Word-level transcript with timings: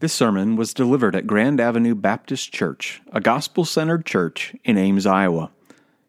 This 0.00 0.12
sermon 0.12 0.54
was 0.54 0.72
delivered 0.72 1.16
at 1.16 1.26
Grand 1.26 1.58
Avenue 1.58 1.96
Baptist 1.96 2.52
Church, 2.52 3.02
a 3.12 3.20
gospel 3.20 3.64
centered 3.64 4.06
church 4.06 4.54
in 4.62 4.78
Ames, 4.78 5.06
Iowa. 5.06 5.50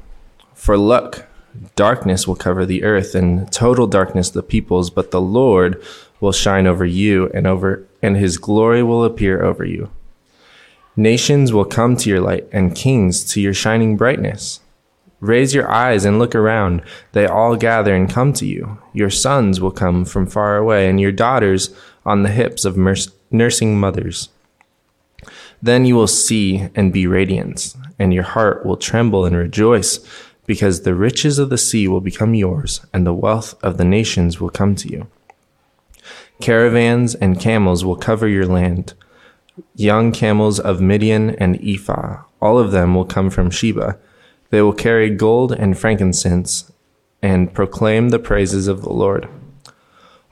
For 0.55 0.80
look, 0.80 1.28
darkness 1.75 2.28
will 2.28 2.36
cover 2.36 2.66
the 2.66 2.84
earth, 2.84 3.14
and 3.14 3.52
total 3.52 3.86
darkness 3.86 4.32
the 4.32 4.41
peoples, 4.41 4.89
but 4.89 5.12
the 5.12 5.21
Lord 5.21 5.80
will 6.20 6.32
shine 6.32 6.66
over 6.66 6.86
you, 6.86 7.30
and 7.36 7.46
over 7.46 7.88
and 8.02 8.18
his 8.18 8.39
glory 8.39 8.82
will 8.82 9.04
appear 9.04 9.43
over 9.43 9.64
you. 9.64 9.91
Nations 10.96 11.54
will 11.54 11.66
come 11.66 11.96
to 11.98 12.10
your 12.10 12.20
light, 12.20 12.48
and 12.52 12.76
kings 12.76 13.23
to 13.32 13.40
your 13.40 13.54
shining 13.54 13.95
brightness. 13.95 14.59
Raise 15.22 15.54
your 15.54 15.72
eyes 15.72 16.04
and 16.04 16.20
look 16.20 16.36
around. 16.36 16.81
They 17.14 17.26
all 17.26 17.55
gather 17.55 17.95
and 17.95 18.09
come 18.09 18.34
to 18.34 18.45
you. 18.45 18.80
Your 18.91 19.09
sons 19.09 19.62
will 19.62 19.72
come 19.72 20.04
from 20.04 20.26
far 20.26 20.58
away, 20.58 20.90
and 20.90 21.00
your 21.00 21.12
daughters 21.12 21.73
on 22.05 22.23
the 22.23 22.30
hips 22.30 22.66
of 22.66 22.76
nursing 23.31 23.80
mothers. 23.80 24.30
Then 25.62 25.86
you 25.86 25.95
will 25.95 26.08
see 26.08 26.67
and 26.76 26.92
be 26.92 27.05
radiant, 27.08 27.76
and 28.00 28.14
your 28.14 28.23
heart 28.23 28.66
will 28.66 28.78
tremble 28.78 29.26
and 29.26 29.38
rejoice, 29.38 30.00
because 30.48 30.81
the 30.81 30.95
riches 30.95 31.39
of 31.39 31.50
the 31.50 31.58
sea 31.58 31.88
will 31.88 32.02
become 32.02 32.34
yours, 32.34 32.86
and 32.92 33.05
the 33.05 33.14
wealth 33.14 33.53
of 33.64 33.78
the 33.78 33.86
nations 33.86 34.42
will 34.42 34.50
come 34.50 34.76
to 34.76 34.89
you. 34.89 35.08
Caravans 36.42 37.14
and 37.14 37.39
camels 37.39 37.86
will 37.86 37.95
cover 37.95 38.28
your 38.28 38.48
land 38.48 38.95
young 39.76 40.12
camels 40.12 40.60
of 40.60 40.82
Midian 40.82 41.32
and 41.32 41.59
Ephah. 41.64 42.23
All 42.42 42.58
of 42.58 42.72
them 42.72 42.96
will 42.96 43.05
come 43.05 43.30
from 43.30 43.50
Sheba. 43.50 43.98
They 44.50 44.62
will 44.62 44.73
carry 44.73 45.09
gold 45.09 45.52
and 45.52 45.78
frankincense 45.78 46.72
and 47.22 47.53
proclaim 47.53 48.09
the 48.09 48.20
praises 48.20 48.67
of 48.67 48.81
the 48.81 48.92
Lord. 48.92 49.28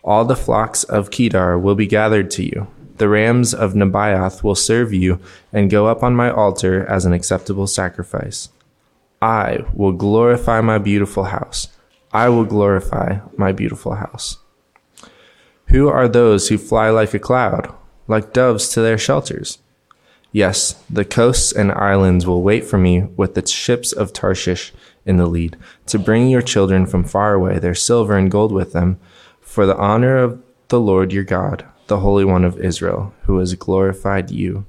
All 0.03 0.25
the 0.25 0.35
flocks 0.35 0.83
of 0.83 1.11
Kedar 1.11 1.57
will 1.57 1.75
be 1.75 1.87
gathered 1.87 2.31
to 2.31 2.43
you. 2.43 2.67
The 2.97 3.09
rams 3.09 3.53
of 3.53 3.73
Nebaioth 3.73 4.43
will 4.43 4.55
serve 4.55 4.93
you 4.93 5.19
and 5.53 5.69
go 5.69 5.87
up 5.87 6.03
on 6.03 6.15
my 6.15 6.29
altar 6.29 6.85
as 6.85 7.05
an 7.05 7.13
acceptable 7.13 7.67
sacrifice. 7.67 8.49
I 9.21 9.59
will 9.73 9.93
glorify 9.93 10.61
my 10.61 10.77
beautiful 10.77 11.25
house. 11.25 11.67
I 12.11 12.29
will 12.29 12.45
glorify 12.45 13.19
my 13.37 13.51
beautiful 13.51 13.95
house. 13.95 14.37
Who 15.67 15.87
are 15.87 16.07
those 16.07 16.49
who 16.49 16.57
fly 16.57 16.89
like 16.89 17.13
a 17.13 17.19
cloud? 17.19 17.73
Like 18.09 18.33
doves 18.33 18.67
to 18.69 18.81
their 18.81 18.97
shelters. 18.97 19.59
Yes, 20.31 20.83
the 20.89 21.05
coasts 21.05 21.51
and 21.51 21.71
islands 21.71 22.27
will 22.27 22.43
wait 22.43 22.65
for 22.65 22.77
me 22.77 23.03
with 23.15 23.35
the 23.35 23.47
ships 23.47 23.91
of 23.93 24.11
Tarshish 24.11 24.73
in 25.05 25.17
the 25.17 25.25
lead, 25.25 25.57
to 25.87 25.97
bring 25.97 26.27
your 26.27 26.41
children 26.41 26.85
from 26.85 27.03
far 27.03 27.33
away, 27.33 27.57
their 27.57 27.73
silver 27.73 28.17
and 28.17 28.29
gold 28.29 28.51
with 28.51 28.73
them, 28.73 28.99
for 29.39 29.65
the 29.65 29.77
honor 29.77 30.17
of 30.17 30.43
the 30.67 30.79
Lord 30.79 31.11
your 31.11 31.23
God, 31.23 31.65
the 31.87 32.01
Holy 32.01 32.25
One 32.25 32.43
of 32.43 32.59
Israel, 32.59 33.13
who 33.23 33.39
has 33.39 33.55
glorified 33.55 34.29
you. 34.29 34.65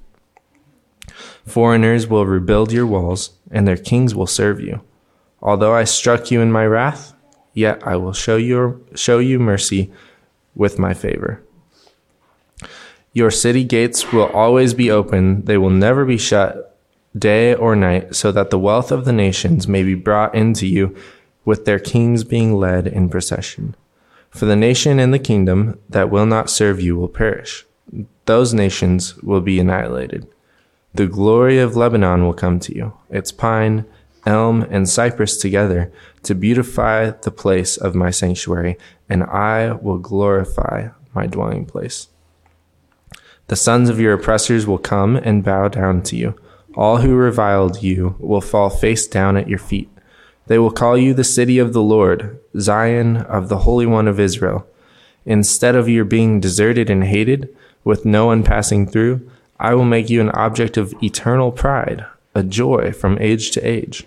Foreigners 1.45 2.07
will 2.07 2.25
rebuild 2.25 2.73
your 2.73 2.87
walls, 2.87 3.33
and 3.51 3.67
their 3.67 3.77
kings 3.77 4.15
will 4.15 4.27
serve 4.27 4.61
you. 4.61 4.81
Although 5.43 5.75
I 5.75 5.85
struck 5.85 6.31
you 6.31 6.41
in 6.41 6.53
my 6.53 6.67
wrath, 6.67 7.13
yet 7.53 7.87
I 7.87 7.97
will 7.97 8.13
show 8.13 8.37
you, 8.37 8.87
show 8.95 9.19
you 9.19 9.39
mercy 9.39 9.93
with 10.55 10.79
my 10.79 10.95
favor. 10.95 11.43
Your 13.13 13.31
city 13.31 13.65
gates 13.65 14.13
will 14.13 14.27
always 14.27 14.73
be 14.73 14.91
open, 14.91 15.45
they 15.45 15.59
will 15.59 15.71
never 15.71 16.05
be 16.05 16.17
shut 16.17 16.79
day 17.19 17.55
or 17.55 17.75
night, 17.75 18.15
so 18.15 18.31
that 18.31 18.51
the 18.51 18.59
wealth 18.59 18.93
of 18.93 19.05
the 19.05 19.13
nations 19.13 19.67
may 19.67 19.83
be 19.83 19.95
brought 19.95 20.35
into 20.35 20.67
you, 20.67 20.95
with 21.45 21.65
their 21.65 21.81
kings 21.81 22.23
being 22.23 22.55
led 22.55 22.87
in 22.87 23.09
procession. 23.09 23.75
For 24.31 24.45
the 24.45 24.55
nation 24.55 25.01
and 25.01 25.13
the 25.13 25.19
kingdom 25.19 25.81
that 25.89 26.11
will 26.11 26.27
not 26.27 26.51
serve 26.51 26.81
you 26.81 26.97
will 26.97 27.09
perish. 27.09 27.67
Those 28.27 28.55
nations 28.55 29.17
will 29.23 29.41
be 29.41 29.59
annihilated. 29.59 30.29
The 30.95 31.09
glory 31.09 31.59
of 31.59 31.77
Lebanon 31.77 32.25
will 32.25 32.35
come 32.35 32.61
to 32.61 32.75
you, 32.75 32.93
its 33.09 33.33
pine, 33.33 33.87
elm, 34.25 34.63
and 34.71 34.89
cypress 34.89 35.37
together, 35.37 35.93
to 36.23 36.35
beautify 36.35 37.11
the 37.11 37.33
place 37.33 37.77
of 37.77 37.97
my 37.97 38.11
sanctuary, 38.11 38.77
and 39.09 39.25
I 39.25 39.73
will 39.73 39.99
glorify 39.99 40.91
my 41.13 41.27
dwelling 41.27 41.67
place. 41.67 42.07
The 43.51 43.57
sons 43.57 43.89
of 43.89 43.99
your 43.99 44.13
oppressors 44.13 44.65
will 44.65 44.79
come 44.79 45.17
and 45.17 45.43
bow 45.43 45.67
down 45.67 46.03
to 46.03 46.15
you. 46.15 46.37
All 46.77 46.99
who 46.99 47.17
reviled 47.17 47.83
you 47.83 48.15
will 48.21 48.41
fall 48.41 48.71
face 48.71 49.09
down 49.09 49.37
at 49.37 49.49
your 49.49 49.59
feet. 49.59 49.91
They 50.47 50.57
will 50.57 50.71
call 50.71 50.97
you 50.97 51.13
the 51.15 51.25
city 51.25 51.59
of 51.59 51.73
the 51.73 51.83
Lord, 51.83 52.39
Zion 52.61 53.17
of 53.17 53.49
the 53.49 53.59
Holy 53.59 53.87
One 53.87 54.07
of 54.07 54.21
Israel. 54.21 54.69
Instead 55.27 55.75
of 55.75 55.89
your 55.89 56.05
being 56.05 56.39
deserted 56.39 56.89
and 56.89 57.03
hated, 57.03 57.53
with 57.83 58.05
no 58.05 58.27
one 58.27 58.45
passing 58.45 58.87
through, 58.87 59.29
I 59.59 59.75
will 59.75 59.85
make 59.85 60.09
you 60.09 60.21
an 60.21 60.31
object 60.31 60.77
of 60.77 60.95
eternal 61.03 61.51
pride, 61.51 62.07
a 62.37 62.45
joy 62.45 62.93
from 62.93 63.19
age 63.19 63.51
to 63.51 63.61
age. 63.69 64.07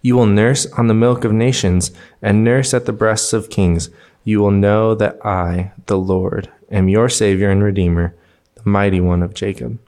You 0.00 0.16
will 0.16 0.24
nurse 0.24 0.64
on 0.78 0.86
the 0.86 0.94
milk 0.94 1.24
of 1.24 1.32
nations 1.34 1.90
and 2.22 2.42
nurse 2.42 2.72
at 2.72 2.86
the 2.86 2.92
breasts 2.94 3.34
of 3.34 3.50
kings. 3.50 3.90
You 4.24 4.40
will 4.40 4.50
know 4.50 4.94
that 4.94 5.18
I, 5.26 5.72
the 5.84 5.98
Lord, 5.98 6.50
am 6.74 6.88
your 6.88 7.08
Savior 7.08 7.50
and 7.50 7.62
Redeemer, 7.62 8.14
the 8.56 8.68
mighty 8.68 9.00
one 9.00 9.22
of 9.22 9.34
Jacob. 9.34 9.78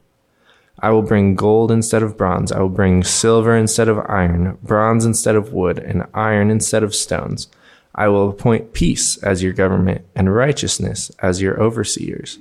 I 0.79 0.91
will 0.91 1.01
bring 1.01 1.35
gold 1.35 1.71
instead 1.71 2.03
of 2.03 2.17
bronze. 2.17 2.51
I 2.51 2.59
will 2.59 2.69
bring 2.69 3.03
silver 3.03 3.55
instead 3.55 3.89
of 3.89 4.05
iron, 4.07 4.57
bronze 4.63 5.05
instead 5.05 5.35
of 5.35 5.51
wood, 5.51 5.79
and 5.79 6.05
iron 6.13 6.51
instead 6.51 6.83
of 6.83 6.95
stones. 6.95 7.47
I 7.95 8.07
will 8.07 8.29
appoint 8.29 8.73
peace 8.73 9.17
as 9.23 9.41
your 9.41 9.53
government 9.53 10.05
and 10.15 10.33
righteousness 10.33 11.11
as 11.19 11.41
your 11.41 11.59
overseers. 11.59 12.37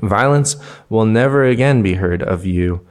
Violence 0.00 0.56
will 0.88 1.04
never 1.04 1.44
again 1.44 1.82
be 1.82 1.94
heard 1.94 2.22
of 2.22 2.46
you, 2.46 2.86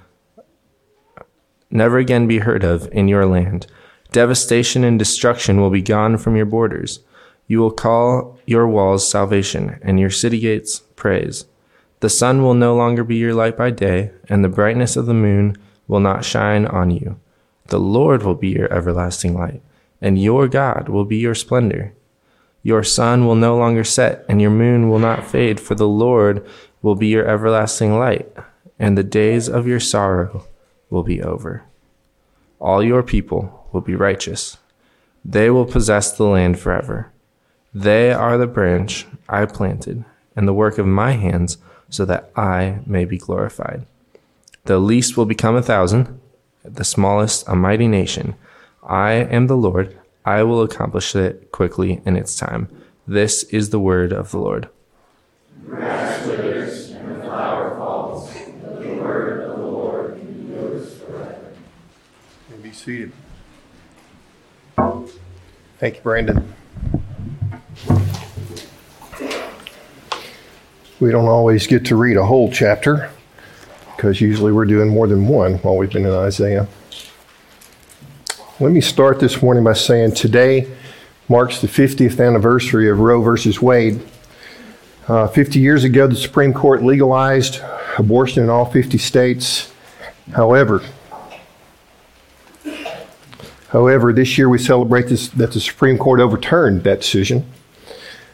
never 1.71 1.97
again 1.97 2.27
be 2.27 2.39
heard 2.39 2.63
of 2.63 2.87
in 2.91 3.07
your 3.07 3.25
land. 3.25 3.65
Devastation 4.11 4.83
and 4.83 4.99
destruction 4.99 5.59
will 5.59 5.71
be 5.71 5.81
gone 5.81 6.17
from 6.17 6.35
your 6.35 6.45
borders. 6.45 6.99
You 7.47 7.59
will 7.59 7.71
call 7.71 8.39
your 8.45 8.67
walls 8.67 9.09
salvation, 9.09 9.79
and 9.81 9.99
your 9.99 10.09
city 10.09 10.39
gates 10.39 10.79
praise. 10.95 11.45
The 11.99 12.09
sun 12.09 12.43
will 12.43 12.53
no 12.53 12.75
longer 12.75 13.03
be 13.03 13.15
your 13.15 13.33
light 13.33 13.55
by 13.55 13.71
day, 13.71 14.11
and 14.27 14.43
the 14.43 14.49
brightness 14.49 14.95
of 14.95 15.05
the 15.05 15.13
moon 15.13 15.57
will 15.87 15.99
not 15.99 16.25
shine 16.25 16.65
on 16.65 16.91
you. 16.91 17.19
The 17.67 17.79
Lord 17.79 18.23
will 18.23 18.35
be 18.35 18.49
your 18.49 18.71
everlasting 18.73 19.33
light, 19.33 19.61
and 20.01 20.21
your 20.21 20.47
God 20.47 20.89
will 20.89 21.05
be 21.05 21.17
your 21.17 21.35
splendor. 21.35 21.93
Your 22.61 22.83
sun 22.83 23.25
will 23.25 23.35
no 23.35 23.57
longer 23.57 23.83
set, 23.83 24.25
and 24.27 24.41
your 24.41 24.51
moon 24.51 24.89
will 24.89 24.99
not 24.99 25.25
fade, 25.25 25.59
for 25.59 25.75
the 25.75 25.87
Lord 25.87 26.45
will 26.81 26.95
be 26.95 27.07
your 27.07 27.25
everlasting 27.25 27.97
light, 27.97 28.31
and 28.77 28.97
the 28.97 29.03
days 29.03 29.47
of 29.47 29.67
your 29.67 29.79
sorrow 29.79 30.45
will 30.89 31.03
be 31.03 31.21
over. 31.21 31.63
All 32.59 32.83
your 32.83 33.03
people 33.03 33.67
will 33.71 33.81
be 33.81 33.95
righteous. 33.95 34.57
They 35.23 35.49
will 35.49 35.65
possess 35.65 36.11
the 36.11 36.25
land 36.25 36.59
forever. 36.59 37.12
They 37.73 38.11
are 38.11 38.37
the 38.37 38.47
branch 38.47 39.07
I 39.27 39.45
planted, 39.45 40.05
and 40.35 40.47
the 40.47 40.53
work 40.53 40.77
of 40.77 40.85
my 40.85 41.13
hands, 41.13 41.57
so 41.89 42.05
that 42.05 42.31
I 42.35 42.79
may 42.85 43.05
be 43.05 43.17
glorified. 43.17 43.85
The 44.65 44.79
least 44.79 45.17
will 45.17 45.25
become 45.25 45.55
a 45.55 45.61
thousand, 45.61 46.19
the 46.63 46.83
smallest 46.83 47.47
a 47.47 47.55
mighty 47.55 47.87
nation. 47.87 48.35
I 48.83 49.13
am 49.13 49.47
the 49.47 49.57
Lord, 49.57 49.97
I 50.25 50.43
will 50.43 50.61
accomplish 50.61 51.15
it 51.15 51.51
quickly 51.51 52.01
in 52.05 52.15
its 52.15 52.35
time. 52.35 52.69
This 53.05 53.43
is 53.43 53.71
the 53.71 53.79
word 53.79 54.13
of 54.13 54.31
the 54.31 54.39
Lord. 54.39 54.69
Be 62.61 62.71
seated. 62.71 63.11
Thank 65.79 65.97
you, 65.97 66.01
Brandon. 66.01 66.53
We 70.99 71.11
don't 71.11 71.27
always 71.27 71.67
get 71.67 71.85
to 71.87 71.97
read 71.97 72.15
a 72.15 72.25
whole 72.25 72.49
chapter 72.49 73.11
because 73.95 74.21
usually 74.21 74.53
we're 74.53 74.63
doing 74.63 74.87
more 74.87 75.05
than 75.05 75.27
one 75.27 75.55
while 75.55 75.75
we've 75.75 75.91
been 75.91 76.05
in 76.05 76.13
Isaiah. 76.13 76.65
Let 78.61 78.71
me 78.71 78.79
start 78.79 79.19
this 79.19 79.41
morning 79.41 79.65
by 79.65 79.73
saying 79.73 80.13
today 80.13 80.71
marks 81.27 81.59
the 81.59 81.67
50th 81.67 82.25
anniversary 82.25 82.89
of 82.89 82.99
Roe 82.99 83.21
versus 83.21 83.61
Wade. 83.61 84.01
Uh, 85.09 85.27
50 85.27 85.59
years 85.59 85.83
ago, 85.83 86.07
the 86.07 86.15
Supreme 86.15 86.53
Court 86.53 86.83
legalized 86.83 87.59
abortion 87.97 88.41
in 88.41 88.49
all 88.49 88.65
50 88.65 88.97
states. 88.97 89.73
However, 90.31 90.81
however, 93.69 94.13
this 94.13 94.37
year 94.37 94.47
we 94.47 94.57
celebrate 94.57 95.07
this, 95.07 95.27
that 95.29 95.51
the 95.51 95.59
Supreme 95.59 95.97
Court 95.97 96.21
overturned 96.21 96.83
that 96.85 97.01
decision 97.01 97.45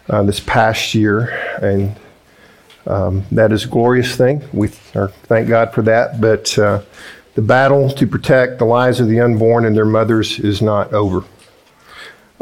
uh, 0.10 0.24
this 0.24 0.40
past 0.40 0.94
year, 0.96 1.30
and 1.62 1.96
Um, 2.88 3.24
that 3.32 3.52
is 3.52 3.66
a 3.66 3.68
glorious 3.68 4.16
thing. 4.16 4.42
We 4.52 4.70
are, 4.96 5.10
thank 5.28 5.48
God 5.48 5.74
for 5.74 5.84
that. 5.84 6.20
But 6.20 6.58
uh, 6.58 6.82
the 7.36 7.42
battle 7.42 7.90
to 7.92 8.08
protect 8.08 8.58
the 8.58 8.66
lives 8.66 9.00
of 9.00 9.08
the 9.08 9.20
unborn 9.20 9.66
and 9.66 9.76
their 9.76 9.86
mothers 9.86 10.40
is 10.40 10.62
not 10.62 10.92
over. 10.92 11.24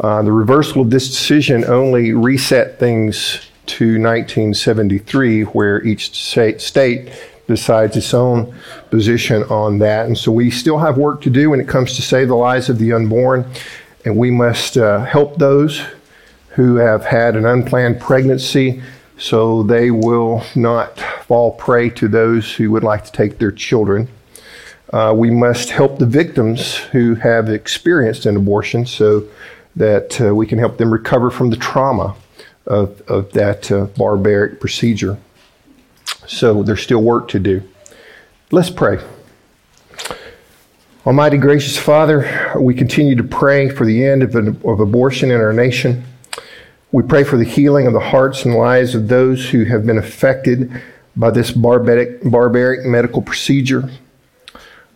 Uh, 0.00 0.22
the 0.22 0.32
reversal 0.32 0.80
of 0.80 0.90
this 0.90 1.08
decision 1.08 1.64
only 1.64 2.12
reset 2.12 2.78
things 2.78 3.40
to 3.66 4.00
1973, 4.00 5.42
where 5.42 5.84
each 5.84 6.14
state 6.14 6.62
state 6.62 7.10
decides 7.46 7.96
its 7.96 8.14
own 8.14 8.54
position 8.90 9.42
on 9.50 9.78
that. 9.80 10.06
And 10.06 10.16
so 10.16 10.32
we 10.32 10.50
still 10.50 10.78
have 10.78 10.96
work 10.96 11.20
to 11.22 11.30
do 11.30 11.50
when 11.50 11.60
it 11.60 11.68
comes 11.68 11.96
to 11.96 12.02
save 12.02 12.28
the 12.28 12.36
lives 12.36 12.70
of 12.70 12.78
the 12.78 12.92
unborn, 12.92 13.44
and 14.04 14.16
we 14.16 14.30
must 14.30 14.78
uh, 14.78 15.04
help 15.04 15.36
those 15.36 15.82
who 16.58 16.74
have 16.74 17.04
had 17.04 17.36
an 17.36 17.46
unplanned 17.46 18.00
pregnancy 18.00 18.82
so 19.16 19.62
they 19.62 19.92
will 19.92 20.42
not 20.56 20.98
fall 21.24 21.52
prey 21.52 21.88
to 21.88 22.08
those 22.08 22.52
who 22.52 22.72
would 22.72 22.82
like 22.82 23.04
to 23.04 23.12
take 23.12 23.38
their 23.38 23.52
children. 23.52 24.08
Uh, 24.92 25.14
we 25.16 25.30
must 25.30 25.70
help 25.70 26.00
the 26.00 26.06
victims 26.06 26.74
who 26.74 27.14
have 27.14 27.48
experienced 27.48 28.26
an 28.26 28.36
abortion 28.36 28.84
so 28.84 29.22
that 29.76 30.20
uh, 30.20 30.34
we 30.34 30.48
can 30.48 30.58
help 30.58 30.78
them 30.78 30.92
recover 30.92 31.30
from 31.30 31.50
the 31.50 31.56
trauma 31.56 32.16
of, 32.66 33.00
of 33.02 33.30
that 33.30 33.70
uh, 33.70 33.84
barbaric 33.96 34.58
procedure. 34.58 35.16
So 36.26 36.64
there's 36.64 36.82
still 36.82 37.04
work 37.04 37.28
to 37.28 37.38
do. 37.38 37.62
Let's 38.50 38.70
pray. 38.70 38.98
Almighty 41.06 41.36
gracious 41.36 41.78
Father, 41.78 42.52
we 42.58 42.74
continue 42.74 43.14
to 43.14 43.22
pray 43.22 43.68
for 43.68 43.86
the 43.86 44.04
end 44.04 44.24
of, 44.24 44.34
an, 44.34 44.60
of 44.64 44.80
abortion 44.80 45.30
in 45.30 45.40
our 45.40 45.52
nation. 45.52 46.02
We 46.90 47.02
pray 47.02 47.22
for 47.22 47.36
the 47.36 47.44
healing 47.44 47.86
of 47.86 47.92
the 47.92 48.00
hearts 48.00 48.46
and 48.46 48.54
lives 48.54 48.94
of 48.94 49.08
those 49.08 49.50
who 49.50 49.64
have 49.64 49.84
been 49.84 49.98
affected 49.98 50.72
by 51.14 51.30
this 51.30 51.50
barbaric, 51.50 52.22
barbaric 52.24 52.86
medical 52.86 53.20
procedure. 53.20 53.90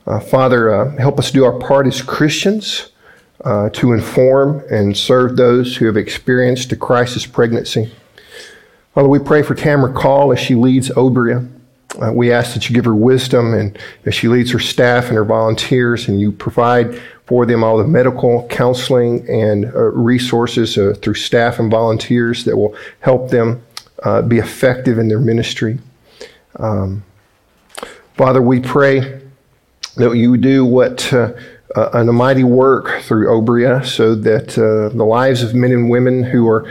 Uh, 0.06 0.18
Father, 0.18 0.74
uh, 0.74 0.96
help 0.96 1.18
us 1.18 1.30
do 1.30 1.44
our 1.44 1.58
part 1.58 1.86
as 1.86 2.00
Christians 2.00 2.92
uh, 3.44 3.68
to 3.70 3.92
inform 3.92 4.64
and 4.70 4.96
serve 4.96 5.36
those 5.36 5.76
who 5.76 5.84
have 5.84 5.98
experienced 5.98 6.72
a 6.72 6.76
crisis 6.76 7.26
pregnancy. 7.26 7.92
Father, 8.94 9.08
we 9.08 9.18
pray 9.18 9.42
for 9.42 9.54
Tamara 9.54 9.92
Call 9.92 10.32
as 10.32 10.40
she 10.40 10.54
leads 10.54 10.88
Obria. 10.90 11.46
Uh, 12.00 12.10
we 12.10 12.32
ask 12.32 12.54
that 12.54 12.70
you 12.70 12.74
give 12.74 12.86
her 12.86 12.94
wisdom 12.94 13.52
and 13.52 13.78
as 14.06 14.14
she 14.14 14.28
leads 14.28 14.50
her 14.50 14.58
staff 14.58 15.08
and 15.08 15.16
her 15.16 15.24
volunteers, 15.24 16.08
and 16.08 16.18
you 16.18 16.32
provide 16.32 16.98
for 17.32 17.46
them 17.46 17.64
all 17.64 17.78
the 17.78 17.88
medical 17.88 18.46
counseling 18.48 19.26
and 19.26 19.64
uh, 19.64 19.84
resources 19.92 20.76
uh, 20.76 20.94
through 21.00 21.14
staff 21.14 21.58
and 21.58 21.70
volunteers 21.70 22.44
that 22.44 22.54
will 22.54 22.76
help 23.00 23.30
them 23.30 23.62
uh, 24.02 24.20
be 24.20 24.36
effective 24.36 24.98
in 24.98 25.08
their 25.08 25.18
ministry. 25.18 25.78
Um, 26.56 27.02
Father, 28.18 28.42
we 28.42 28.60
pray 28.60 29.22
that 29.96 30.14
you 30.14 30.36
do 30.36 30.66
what 30.66 31.10
uh, 31.10 31.32
uh, 31.74 31.88
an 31.94 32.14
mighty 32.14 32.44
work 32.44 33.00
through 33.00 33.28
Obria 33.28 33.82
so 33.82 34.14
that 34.14 34.58
uh, 34.58 34.94
the 34.94 35.02
lives 35.02 35.42
of 35.42 35.54
men 35.54 35.72
and 35.72 35.88
women 35.88 36.22
who 36.22 36.46
are 36.46 36.70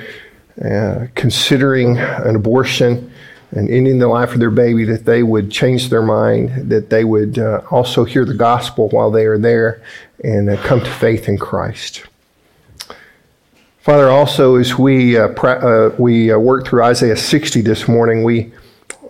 considering 1.16 1.98
an 1.98 2.36
abortion 2.36 3.12
and 3.54 3.70
ending 3.70 4.00
the 4.00 4.08
life 4.08 4.34
of 4.34 4.40
their 4.40 4.52
baby, 4.52 4.86
that 4.86 5.06
they 5.06 5.24
would 5.24 5.52
change 5.52 5.90
their 5.90 6.02
mind, 6.02 6.70
that 6.70 6.90
they 6.90 7.04
would 7.04 7.38
uh, 7.38 7.62
also 7.70 8.06
hear 8.06 8.24
the 8.24 8.34
gospel 8.34 8.88
while 8.90 9.12
they 9.12 9.26
are 9.26 9.38
there 9.38 9.82
and 10.24 10.50
uh, 10.50 10.58
come 10.64 10.80
to 10.80 10.90
faith 10.90 11.28
in 11.28 11.38
Christ. 11.38 12.06
Father, 13.80 14.10
also 14.10 14.56
as 14.56 14.78
we 14.78 15.18
uh, 15.18 15.30
pra- 15.30 15.94
we 15.98 16.34
work 16.36 16.68
through 16.68 16.84
Isaiah 16.84 17.18
60 17.18 17.62
this 17.62 17.88
morning, 17.88 18.24
we 18.24 18.54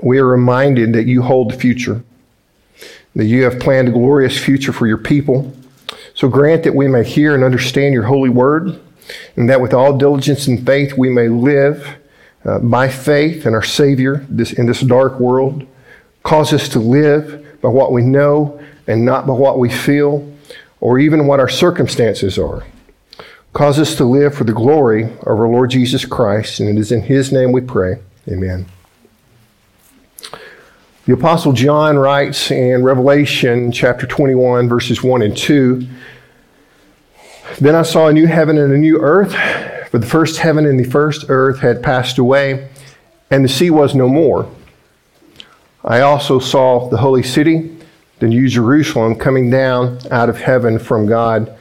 we 0.01 0.17
are 0.17 0.25
reminded 0.25 0.93
that 0.93 1.05
you 1.05 1.21
hold 1.21 1.51
the 1.51 1.57
future, 1.57 2.01
that 3.15 3.25
you 3.25 3.43
have 3.43 3.59
planned 3.59 3.89
a 3.89 3.91
glorious 3.91 4.37
future 4.37 4.71
for 4.71 4.87
your 4.87 4.97
people. 4.97 5.53
So 6.13 6.27
grant 6.27 6.63
that 6.63 6.73
we 6.73 6.87
may 6.87 7.03
hear 7.03 7.35
and 7.35 7.43
understand 7.43 7.93
your 7.93 8.03
holy 8.03 8.29
word, 8.29 8.79
and 9.35 9.49
that 9.49 9.61
with 9.61 9.73
all 9.73 9.97
diligence 9.97 10.47
and 10.47 10.65
faith 10.65 10.97
we 10.97 11.09
may 11.09 11.27
live 11.27 11.97
uh, 12.45 12.59
by 12.59 12.89
faith 12.89 13.45
in 13.45 13.53
our 13.53 13.63
Savior 13.63 14.25
this, 14.29 14.53
in 14.53 14.65
this 14.65 14.81
dark 14.81 15.19
world. 15.19 15.67
Cause 16.23 16.53
us 16.53 16.69
to 16.69 16.79
live 16.79 17.61
by 17.61 17.69
what 17.69 17.91
we 17.91 18.03
know 18.03 18.59
and 18.87 19.03
not 19.05 19.25
by 19.27 19.33
what 19.33 19.59
we 19.59 19.69
feel 19.69 20.30
or 20.81 20.99
even 20.99 21.27
what 21.27 21.39
our 21.39 21.47
circumstances 21.47 22.37
are. 22.37 22.65
Cause 23.53 23.79
us 23.79 23.95
to 23.95 24.05
live 24.05 24.33
for 24.33 24.43
the 24.43 24.53
glory 24.53 25.03
of 25.03 25.27
our 25.27 25.47
Lord 25.47 25.69
Jesus 25.69 26.03
Christ, 26.05 26.59
and 26.59 26.69
it 26.69 26.79
is 26.79 26.91
in 26.91 27.03
His 27.03 27.31
name 27.31 27.51
we 27.51 27.61
pray. 27.61 28.01
Amen. 28.27 28.65
The 31.05 31.13
Apostle 31.13 31.51
John 31.53 31.97
writes 31.97 32.51
in 32.51 32.83
Revelation 32.83 33.71
chapter 33.71 34.07
21, 34.07 34.69
verses 34.69 35.03
1 35.03 35.21
and 35.21 35.35
2 35.35 35.87
Then 37.59 37.75
I 37.75 37.81
saw 37.81 38.07
a 38.07 38.13
new 38.13 38.27
heaven 38.27 38.57
and 38.57 38.71
a 38.71 38.77
new 38.77 38.99
earth, 38.99 39.33
for 39.89 39.99
the 39.99 40.05
first 40.05 40.37
heaven 40.37 40.65
and 40.65 40.79
the 40.79 40.89
first 40.89 41.25
earth 41.27 41.59
had 41.59 41.83
passed 41.83 42.17
away, 42.17 42.69
and 43.29 43.43
the 43.43 43.49
sea 43.49 43.69
was 43.69 43.93
no 43.93 44.07
more. 44.07 44.49
I 45.83 46.01
also 46.01 46.39
saw 46.39 46.87
the 46.87 46.97
holy 46.97 47.23
city, 47.23 47.77
the 48.21 48.27
new 48.27 48.47
Jerusalem, 48.47 49.15
coming 49.15 49.49
down 49.49 49.97
out 50.11 50.29
of 50.29 50.37
heaven 50.37 50.77
from 50.77 51.07
God, 51.07 51.57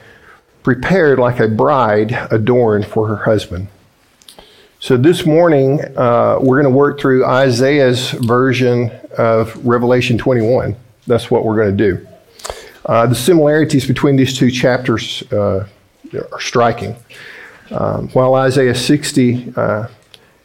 prepared 0.61 1.17
like 1.17 1.39
a 1.39 1.47
bride 1.47 2.11
adorned 2.29 2.85
for 2.85 3.07
her 3.07 3.15
husband. 3.15 3.67
So 4.79 4.95
this 4.95 5.25
morning, 5.25 5.81
uh, 5.97 6.37
we're 6.39 6.61
going 6.61 6.71
to 6.71 6.77
work 6.77 6.99
through 6.99 7.25
Isaiah's 7.25 8.11
version 8.11 8.91
of 9.17 9.55
Revelation 9.65 10.19
21. 10.19 10.75
That's 11.07 11.31
what 11.31 11.45
we're 11.45 11.55
going 11.55 11.75
to 11.75 11.91
do. 11.95 12.07
Uh, 12.85 13.07
the 13.07 13.15
similarities 13.15 13.87
between 13.87 14.15
these 14.15 14.37
two 14.37 14.51
chapters 14.51 15.23
uh, 15.31 15.65
are 16.13 16.39
striking. 16.39 16.95
Um, 17.71 18.09
while 18.09 18.35
Isaiah 18.35 18.75
60 18.75 19.53
uh, 19.55 19.87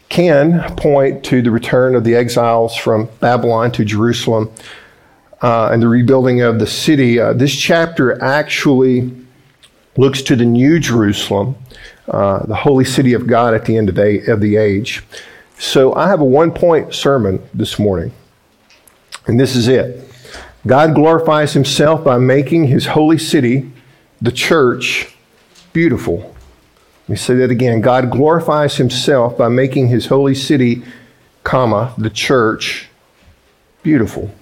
can 0.09 0.75
point 0.77 1.25
to 1.27 1.43
the 1.43 1.51
return 1.51 1.95
of 1.95 2.05
the 2.05 2.15
exiles 2.15 2.75
from 2.75 3.11
Babylon 3.21 3.71
to 3.73 3.85
Jerusalem 3.85 4.51
uh, 5.47 5.71
and 5.73 5.81
the 5.81 5.89
rebuilding 5.89 6.41
of 6.41 6.59
the 6.59 6.67
city, 6.67 7.21
uh, 7.21 7.33
this 7.33 7.55
chapter 7.55 8.21
actually 8.21 9.13
looks 9.97 10.21
to 10.23 10.35
the 10.35 10.45
new 10.45 10.79
Jerusalem 10.81 11.55
uh, 12.09 12.45
the 12.47 12.55
holy 12.55 12.85
city 12.85 13.13
of 13.15 13.27
God 13.27 13.55
at 13.55 13.65
the 13.65 13.77
end 13.77 13.89
of 13.89 13.95
the, 13.97 14.33
of 14.33 14.41
the 14.41 14.57
age. 14.57 15.03
So 15.59 15.95
I 15.95 16.09
have 16.09 16.21
a 16.21 16.25
one 16.25 16.53
point 16.53 16.95
sermon 16.95 17.43
this 17.55 17.79
morning, 17.79 18.13
and 19.27 19.41
this 19.41 19.57
is 19.57 19.69
it. 19.69 20.09
God 20.67 20.95
glorifies 20.95 21.53
himself 21.53 22.05
by 22.05 22.19
making 22.19 22.65
his 22.69 22.87
holy 22.87 23.19
city, 23.19 23.71
the 24.21 24.33
church, 24.33 25.17
beautiful. 25.73 26.19
Let 27.03 27.09
me 27.09 27.17
say 27.17 27.35
that 27.37 27.51
again. 27.51 27.81
God 27.81 28.11
glorifies 28.11 28.77
himself 28.77 29.39
by 29.39 29.49
making 29.49 29.89
his 29.89 30.07
holy 30.07 30.35
city, 30.35 30.83
comma, 31.45 31.95
the 31.99 32.11
church, 32.11 32.89
beautiful. 33.83 34.33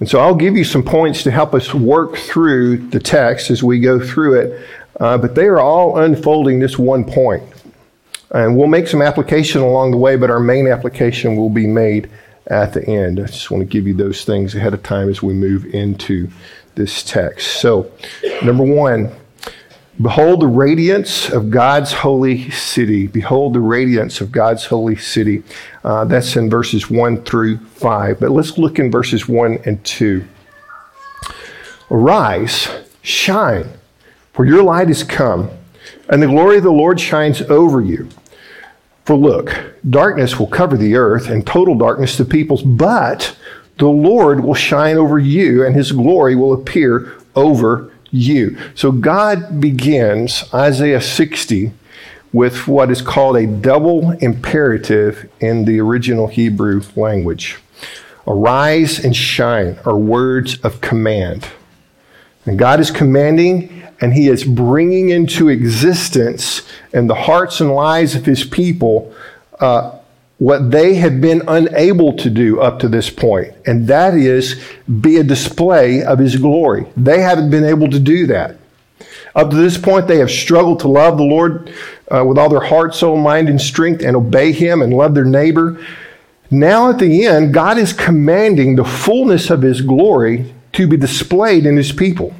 And 0.00 0.08
so 0.08 0.20
I'll 0.20 0.34
give 0.34 0.56
you 0.56 0.64
some 0.64 0.82
points 0.82 1.22
to 1.24 1.30
help 1.30 1.54
us 1.54 1.74
work 1.74 2.16
through 2.16 2.88
the 2.88 3.00
text 3.00 3.50
as 3.50 3.62
we 3.62 3.80
go 3.80 3.98
through 3.98 4.40
it. 4.40 4.66
Uh, 5.00 5.18
but 5.18 5.34
they 5.34 5.46
are 5.46 5.60
all 5.60 5.98
unfolding 5.98 6.58
this 6.60 6.78
one 6.78 7.04
point. 7.04 7.42
And 8.30 8.56
we'll 8.56 8.68
make 8.68 8.86
some 8.86 9.02
application 9.02 9.60
along 9.62 9.92
the 9.92 9.96
way, 9.96 10.16
but 10.16 10.30
our 10.30 10.40
main 10.40 10.66
application 10.66 11.36
will 11.36 11.50
be 11.50 11.66
made 11.66 12.10
at 12.48 12.72
the 12.74 12.86
end. 12.86 13.20
I 13.20 13.24
just 13.24 13.50
want 13.50 13.62
to 13.62 13.66
give 13.66 13.86
you 13.86 13.94
those 13.94 14.24
things 14.24 14.54
ahead 14.54 14.74
of 14.74 14.82
time 14.82 15.08
as 15.08 15.22
we 15.22 15.32
move 15.32 15.64
into 15.74 16.28
this 16.74 17.02
text. 17.02 17.60
So, 17.60 17.90
number 18.42 18.64
one, 18.64 19.10
behold 20.00 20.40
the 20.40 20.46
radiance 20.46 21.28
of 21.30 21.50
God's 21.50 21.92
holy 21.92 22.50
city. 22.50 23.06
Behold 23.06 23.54
the 23.54 23.60
radiance 23.60 24.20
of 24.20 24.32
God's 24.32 24.64
holy 24.64 24.96
city. 24.96 25.42
Uh, 25.84 26.04
that's 26.04 26.36
in 26.36 26.48
verses 26.48 26.90
1 26.90 27.24
through 27.24 27.58
5. 27.58 28.20
But 28.20 28.30
let's 28.30 28.58
look 28.58 28.78
in 28.78 28.90
verses 28.90 29.28
1 29.28 29.60
and 29.64 29.84
2. 29.84 30.24
Arise, 31.90 32.68
shine 33.02 33.70
for 34.38 34.44
your 34.44 34.62
light 34.62 34.88
is 34.88 35.02
come, 35.02 35.50
and 36.08 36.22
the 36.22 36.28
glory 36.28 36.58
of 36.58 36.62
the 36.62 36.70
Lord 36.70 37.00
shines 37.00 37.42
over 37.42 37.80
you. 37.80 38.08
For 39.04 39.16
look, 39.16 39.52
darkness 39.90 40.38
will 40.38 40.46
cover 40.46 40.76
the 40.76 40.94
earth, 40.94 41.28
and 41.28 41.44
total 41.44 41.74
darkness 41.74 42.16
the 42.16 42.24
peoples, 42.24 42.62
but 42.62 43.36
the 43.78 43.88
Lord 43.88 44.44
will 44.44 44.54
shine 44.54 44.96
over 44.96 45.18
you, 45.18 45.66
and 45.66 45.74
his 45.74 45.90
glory 45.90 46.36
will 46.36 46.52
appear 46.52 47.14
over 47.34 47.92
you. 48.10 48.58
So 48.74 48.92
God 48.92 49.60
begins 49.60 50.44
Isaiah 50.52 51.00
60 51.00 51.72
with 52.32 52.68
what 52.68 52.90
is 52.90 53.02
called 53.02 53.36
a 53.36 53.46
double 53.46 54.12
imperative 54.12 55.30
in 55.40 55.64
the 55.64 55.80
original 55.80 56.26
Hebrew 56.26 56.82
language. 56.96 57.58
Arise 58.26 59.02
and 59.02 59.16
shine 59.16 59.78
are 59.84 59.96
words 59.96 60.58
of 60.60 60.80
command. 60.80 61.48
And 62.44 62.58
God 62.58 62.80
is 62.80 62.90
commanding 62.90 63.82
and 64.00 64.12
he 64.12 64.28
is 64.28 64.44
bringing 64.44 65.08
into 65.10 65.48
existence 65.48 66.62
in 66.92 67.06
the 67.06 67.14
hearts 67.14 67.60
and 67.60 67.72
lives 67.72 68.14
of 68.14 68.26
his 68.26 68.44
people 68.44 69.12
uh, 69.60 69.97
what 70.38 70.70
they 70.70 70.94
had 70.94 71.20
been 71.20 71.42
unable 71.48 72.12
to 72.16 72.30
do 72.30 72.60
up 72.60 72.78
to 72.78 72.88
this 72.88 73.10
point, 73.10 73.52
and 73.66 73.88
that 73.88 74.14
is 74.14 74.62
be 75.00 75.16
a 75.16 75.24
display 75.24 76.02
of 76.02 76.18
his 76.18 76.36
glory. 76.36 76.86
They 76.96 77.20
haven't 77.20 77.50
been 77.50 77.64
able 77.64 77.90
to 77.90 77.98
do 77.98 78.26
that. 78.28 78.56
Up 79.34 79.50
to 79.50 79.56
this 79.56 79.76
point, 79.76 80.06
they 80.06 80.18
have 80.18 80.30
struggled 80.30 80.80
to 80.80 80.88
love 80.88 81.16
the 81.16 81.24
Lord 81.24 81.72
uh, 82.10 82.24
with 82.24 82.38
all 82.38 82.48
their 82.48 82.60
heart, 82.60 82.94
soul, 82.94 83.16
mind, 83.16 83.48
and 83.48 83.60
strength 83.60 84.02
and 84.02 84.16
obey 84.16 84.52
him 84.52 84.80
and 84.80 84.94
love 84.94 85.14
their 85.14 85.24
neighbor. 85.24 85.84
Now, 86.50 86.90
at 86.90 86.98
the 86.98 87.26
end, 87.26 87.52
God 87.52 87.76
is 87.76 87.92
commanding 87.92 88.76
the 88.76 88.84
fullness 88.84 89.50
of 89.50 89.62
his 89.62 89.80
glory 89.80 90.54
to 90.72 90.86
be 90.86 90.96
displayed 90.96 91.66
in 91.66 91.76
his 91.76 91.92
people. 91.92 92.34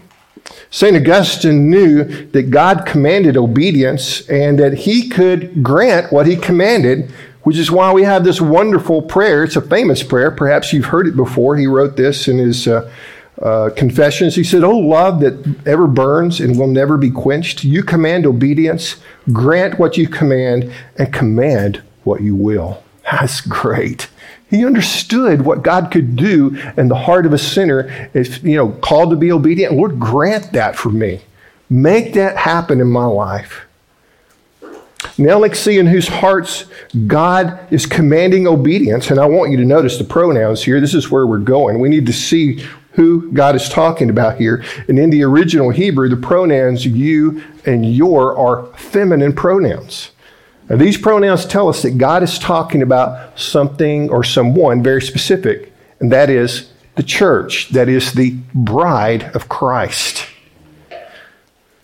St. 0.71 0.97
Augustine 0.97 1.71
knew 1.71 2.05
that 2.28 2.50
God 2.50 2.87
commanded 2.87 3.37
obedience 3.37 4.28
and 4.28 4.59
that 4.59 4.75
he 4.75 5.09
could 5.09 5.62
grant 5.62 6.12
what 6.12 6.26
he 6.26 6.37
commanded 6.37 7.12
which 7.49 7.57
is 7.57 7.71
why 7.71 7.90
we 7.90 8.02
have 8.02 8.25
this 8.25 8.43
wonderful 8.43 9.00
prayer. 9.00 9.43
It's 9.43 9.57
a 9.57 9.62
famous 9.62 10.02
prayer. 10.02 10.31
Perhaps 10.31 10.75
you've 10.75 10.85
heard 10.85 11.07
it 11.07 11.17
before. 11.17 11.57
He 11.57 11.67
wrote 11.67 11.97
this 11.97 12.28
in 12.28 12.37
his 12.37 12.69
uh, 12.69 12.93
uh, 13.40 13.71
confessions. 13.75 14.35
He 14.35 14.45
said, 14.45 14.62
Oh, 14.62 14.76
love 14.76 15.21
that 15.21 15.57
ever 15.64 15.87
burns 15.87 16.40
and 16.40 16.59
will 16.59 16.67
never 16.67 16.99
be 16.99 17.11
quenched, 17.11 17.64
you 17.64 17.83
command 17.83 18.26
obedience, 18.26 18.97
grant 19.33 19.78
what 19.78 19.97
you 19.97 20.09
command, 20.09 20.71
and 20.99 21.11
command 21.11 21.81
what 22.05 22.21
you 22.21 22.37
will. 22.37 22.83
That's 23.11 23.40
great. 23.40 24.11
He 24.50 24.67
understood 24.67 25.47
what 25.47 25.62
God 25.62 25.90
could 25.90 26.17
do 26.17 26.55
in 26.76 26.88
the 26.88 26.97
heart 26.97 27.25
of 27.25 27.33
a 27.33 27.38
sinner 27.38 28.11
if, 28.12 28.45
you 28.45 28.59
know, 28.59 28.73
called 28.73 29.09
to 29.09 29.17
be 29.17 29.33
obedient. 29.33 29.73
Lord, 29.73 29.99
grant 29.99 30.52
that 30.52 30.76
for 30.76 30.90
me. 30.90 31.23
Make 31.71 32.12
that 32.12 32.37
happen 32.37 32.78
in 32.78 32.88
my 32.88 33.07
life. 33.07 33.64
Now 35.19 35.39
let's 35.39 35.59
see 35.59 35.79
in 35.79 35.87
whose 35.87 36.07
hearts 36.07 36.67
God 37.07 37.73
is 37.73 37.87
commanding 37.87 38.47
obedience. 38.47 39.11
And 39.11 39.19
I 39.19 39.27
want 39.27 39.51
you 39.51 39.57
to 39.57 39.65
notice 39.65 39.99
the 39.99 40.05
pronouns 40.05 40.63
here. 40.63 40.81
This 40.81 40.95
is 40.95 41.11
where 41.11 41.27
we're 41.27 41.39
going. 41.39 41.81
We 41.81 41.89
need 41.89 42.07
to 42.07 42.13
see 42.13 42.65
who 42.93 43.31
God 43.33 43.55
is 43.55 43.69
talking 43.69 44.11
about 44.11 44.39
here. 44.39 44.65
And 44.89 44.99
in 44.99 45.11
the 45.11 45.23
original 45.25 45.71
Hebrew, 45.71 46.09
the 46.09 46.17
pronouns 46.17 46.87
you 46.87 47.43
and 47.67 47.95
your 47.95 48.37
are 48.37 48.67
feminine 48.77 49.33
pronouns. 49.35 50.11
Now, 50.69 50.77
these 50.77 50.99
pronouns 50.99 51.47
tell 51.47 51.69
us 51.69 51.83
that 51.83 51.97
God 51.97 52.23
is 52.23 52.39
talking 52.39 52.83
about 52.83 53.39
something 53.39 54.11
or 54.11 54.23
someone 54.23 54.83
very 54.83 55.01
specific, 55.01 55.73
and 55.99 56.13
that 56.13 56.29
is 56.29 56.73
the 56.97 57.03
church, 57.03 57.71
that 57.71 57.89
is 57.89 58.13
the 58.13 58.37
bride 58.53 59.35
of 59.35 59.49
Christ. 59.49 60.27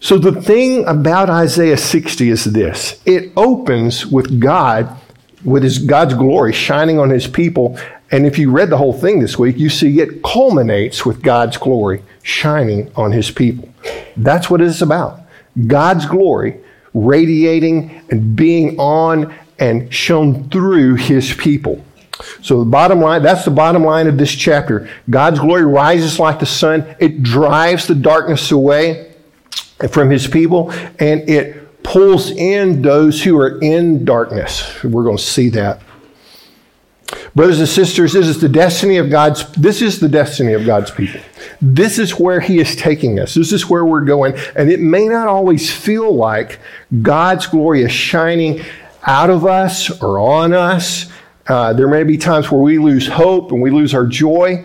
So 0.04 0.18
the 0.18 0.38
thing 0.42 0.84
about 0.84 1.30
Isaiah 1.30 1.78
60 1.78 2.28
is 2.28 2.44
this 2.44 3.00
it 3.06 3.32
opens 3.38 4.04
with 4.04 4.38
God, 4.38 4.94
with 5.42 5.62
his 5.62 5.78
God's 5.78 6.12
glory 6.12 6.52
shining 6.52 6.98
on 6.98 7.08
his 7.08 7.26
people. 7.26 7.78
And 8.10 8.26
if 8.26 8.38
you 8.38 8.50
read 8.50 8.68
the 8.68 8.76
whole 8.76 8.92
thing 8.92 9.20
this 9.20 9.38
week, 9.38 9.56
you 9.56 9.70
see 9.70 10.00
it 10.00 10.22
culminates 10.22 11.06
with 11.06 11.22
God's 11.22 11.56
glory 11.56 12.02
shining 12.22 12.92
on 12.96 13.12
his 13.12 13.30
people. 13.30 13.66
That's 14.14 14.50
what 14.50 14.60
it's 14.60 14.82
about. 14.82 15.22
God's 15.66 16.04
glory 16.04 16.60
radiating 16.92 18.02
and 18.10 18.36
being 18.36 18.78
on 18.78 19.34
and 19.58 19.90
shown 19.90 20.50
through 20.50 20.96
his 20.96 21.32
people. 21.32 21.82
So 22.42 22.58
the 22.58 22.70
bottom 22.70 23.00
line, 23.00 23.22
that's 23.22 23.46
the 23.46 23.52
bottom 23.52 23.82
line 23.82 24.06
of 24.06 24.18
this 24.18 24.32
chapter. 24.32 24.86
God's 25.08 25.40
glory 25.40 25.64
rises 25.64 26.18
like 26.18 26.40
the 26.40 26.46
sun. 26.46 26.94
It 26.98 27.22
drives 27.22 27.86
the 27.86 27.94
darkness 27.94 28.50
away 28.52 29.13
from 29.90 30.10
his 30.10 30.26
people, 30.26 30.70
and 30.98 31.28
it 31.28 31.82
pulls 31.82 32.30
in 32.30 32.82
those 32.82 33.22
who 33.22 33.38
are 33.38 33.60
in 33.60 34.04
darkness. 34.04 34.82
We're 34.82 35.04
going 35.04 35.18
to 35.18 35.22
see 35.22 35.50
that. 35.50 35.80
Brothers 37.34 37.58
and 37.58 37.68
sisters, 37.68 38.12
this 38.12 38.26
is 38.26 38.40
the 38.40 38.48
destiny 38.48 38.96
of 38.96 39.10
God's 39.10 39.50
this 39.52 39.82
is 39.82 40.00
the 40.00 40.08
destiny 40.08 40.52
of 40.52 40.64
God's 40.64 40.90
people. 40.90 41.20
This 41.60 41.98
is 41.98 42.18
where 42.18 42.40
he 42.40 42.60
is 42.60 42.76
taking 42.76 43.20
us. 43.20 43.34
This 43.34 43.52
is 43.52 43.68
where 43.68 43.84
we're 43.84 44.04
going, 44.04 44.34
and 44.56 44.70
it 44.70 44.80
may 44.80 45.08
not 45.08 45.28
always 45.28 45.72
feel 45.72 46.14
like 46.14 46.58
God's 47.02 47.46
glory 47.46 47.82
is 47.82 47.92
shining 47.92 48.62
out 49.06 49.30
of 49.30 49.44
us 49.44 50.02
or 50.02 50.18
on 50.18 50.52
us. 50.52 51.10
Uh, 51.46 51.72
there 51.74 51.88
may 51.88 52.04
be 52.04 52.16
times 52.16 52.50
where 52.50 52.60
we 52.60 52.78
lose 52.78 53.06
hope 53.06 53.52
and 53.52 53.60
we 53.60 53.70
lose 53.70 53.94
our 53.94 54.06
joy. 54.06 54.64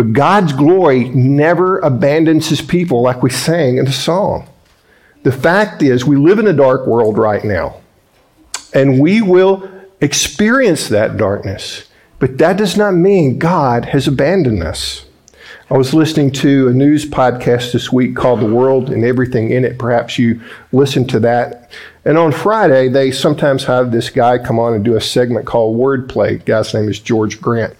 But 0.00 0.14
God's 0.14 0.54
glory 0.54 1.10
never 1.10 1.78
abandons 1.80 2.48
his 2.48 2.62
people, 2.62 3.02
like 3.02 3.22
we 3.22 3.28
sang 3.28 3.76
in 3.76 3.84
the 3.84 3.92
song. 3.92 4.48
The 5.24 5.30
fact 5.30 5.82
is, 5.82 6.06
we 6.06 6.16
live 6.16 6.38
in 6.38 6.46
a 6.46 6.54
dark 6.54 6.86
world 6.86 7.18
right 7.18 7.44
now, 7.44 7.82
and 8.72 8.98
we 8.98 9.20
will 9.20 9.70
experience 10.00 10.88
that 10.88 11.18
darkness. 11.18 11.84
But 12.18 12.38
that 12.38 12.56
does 12.56 12.78
not 12.78 12.94
mean 12.94 13.38
God 13.38 13.84
has 13.84 14.08
abandoned 14.08 14.62
us. 14.62 15.04
I 15.68 15.76
was 15.76 15.92
listening 15.92 16.30
to 16.32 16.68
a 16.68 16.72
news 16.72 17.04
podcast 17.04 17.74
this 17.74 17.92
week 17.92 18.16
called 18.16 18.40
The 18.40 18.46
World 18.46 18.88
and 18.88 19.04
Everything 19.04 19.50
in 19.50 19.66
It. 19.66 19.78
Perhaps 19.78 20.18
you 20.18 20.40
listened 20.72 21.10
to 21.10 21.20
that. 21.20 21.70
And 22.06 22.16
on 22.16 22.32
Friday, 22.32 22.88
they 22.88 23.10
sometimes 23.10 23.64
have 23.64 23.92
this 23.92 24.08
guy 24.08 24.38
come 24.38 24.58
on 24.58 24.72
and 24.72 24.82
do 24.82 24.96
a 24.96 25.00
segment 25.02 25.44
called 25.44 25.76
Wordplay. 25.76 26.38
The 26.38 26.44
guy's 26.44 26.72
name 26.72 26.88
is 26.88 27.00
George 27.00 27.38
Grant. 27.38 27.76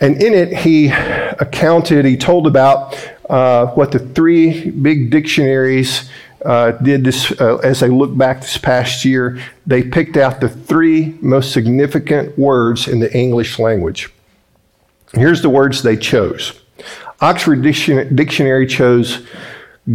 And 0.00 0.22
in 0.22 0.32
it, 0.32 0.56
he 0.56 0.88
accounted, 0.88 2.04
he 2.06 2.16
told 2.16 2.46
about 2.46 2.96
uh, 3.28 3.66
what 3.68 3.92
the 3.92 3.98
three 3.98 4.70
big 4.70 5.10
dictionaries 5.10 6.10
uh, 6.44 6.72
did 6.72 7.04
this 7.04 7.38
uh, 7.38 7.56
as 7.58 7.80
they 7.80 7.88
look 7.88 8.16
back 8.16 8.40
this 8.40 8.56
past 8.56 9.04
year. 9.04 9.38
They 9.66 9.82
picked 9.82 10.16
out 10.16 10.40
the 10.40 10.48
three 10.48 11.18
most 11.20 11.52
significant 11.52 12.38
words 12.38 12.88
in 12.88 12.98
the 12.98 13.14
English 13.14 13.58
language. 13.58 14.08
Here's 15.12 15.42
the 15.42 15.50
words 15.50 15.82
they 15.82 15.96
chose. 15.96 16.58
Oxford 17.20 17.60
Dictionary 17.62 18.66
chose 18.66 19.26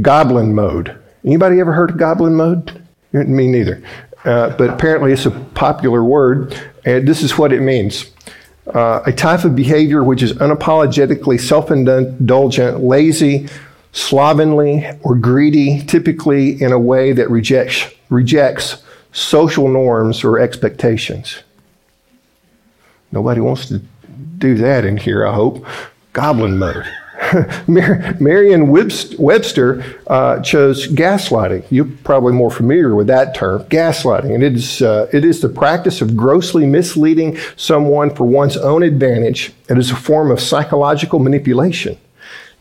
goblin 0.02 0.54
mode. 0.54 0.96
Anybody 1.24 1.60
ever 1.60 1.74
heard 1.74 1.90
of 1.92 1.98
goblin 1.98 2.36
mode? 2.36 2.84
Me 3.12 3.48
neither. 3.48 3.82
Uh, 4.24 4.56
but 4.56 4.70
apparently 4.70 5.14
it's 5.14 5.26
a 5.26 5.32
popular 5.32 6.04
word, 6.04 6.60
and 6.84 7.08
this 7.08 7.24
is 7.24 7.38
what 7.38 7.52
it 7.54 7.62
means 7.62 8.12
uh, 8.74 9.01
a 9.05 9.12
type 9.12 9.43
of 9.43 9.55
behavior 9.55 10.03
which 10.03 10.24
is 10.24 10.34
unapologetically 10.34 11.39
self 11.39 11.72
indulgent, 11.72 12.81
lazy, 12.81 13.48
slovenly, 13.91 14.88
or 15.03 15.15
greedy, 15.15 15.81
typically 15.86 16.62
in 16.62 16.72
a 16.72 16.79
way 16.79 17.12
that 17.12 17.29
rejects, 17.29 17.86
rejects 18.10 18.84
social 19.12 19.67
norms 19.67 20.24
or 20.24 20.39
expectations. 20.39 21.43
Nobody 23.12 23.39
wants 23.39 23.67
to 23.67 23.81
do 24.38 24.55
that 24.55 24.84
in 24.84 24.98
here, 24.98 25.25
I 25.25 25.34
hope. 25.34 25.65
Goblin 26.12 26.57
mode. 26.57 26.86
Merriam 27.67 28.67
Webster 28.67 29.84
uh, 30.07 30.39
chose 30.41 30.88
gaslighting. 30.88 31.65
You're 31.69 31.89
probably 32.03 32.34
more 32.34 32.51
familiar 32.51 32.95
with 32.95 33.07
that 33.07 33.36
term, 33.36 33.63
gaslighting. 33.65 34.34
And 34.34 34.43
it 34.43 34.53
is, 34.55 34.81
uh, 34.81 35.10
it 35.13 35.24
is 35.24 35.41
the 35.41 35.50
practice 35.50 36.01
of 36.01 36.15
grossly 36.15 36.65
misleading 36.65 37.38
someone 37.55 38.13
for 38.13 38.25
one's 38.25 38.57
own 38.57 38.84
advantage. 38.84 39.53
It 39.69 39.77
is 39.77 39.91
a 39.91 39.95
form 39.95 40.31
of 40.31 40.39
psychological 40.39 41.19
manipulation 41.19 41.98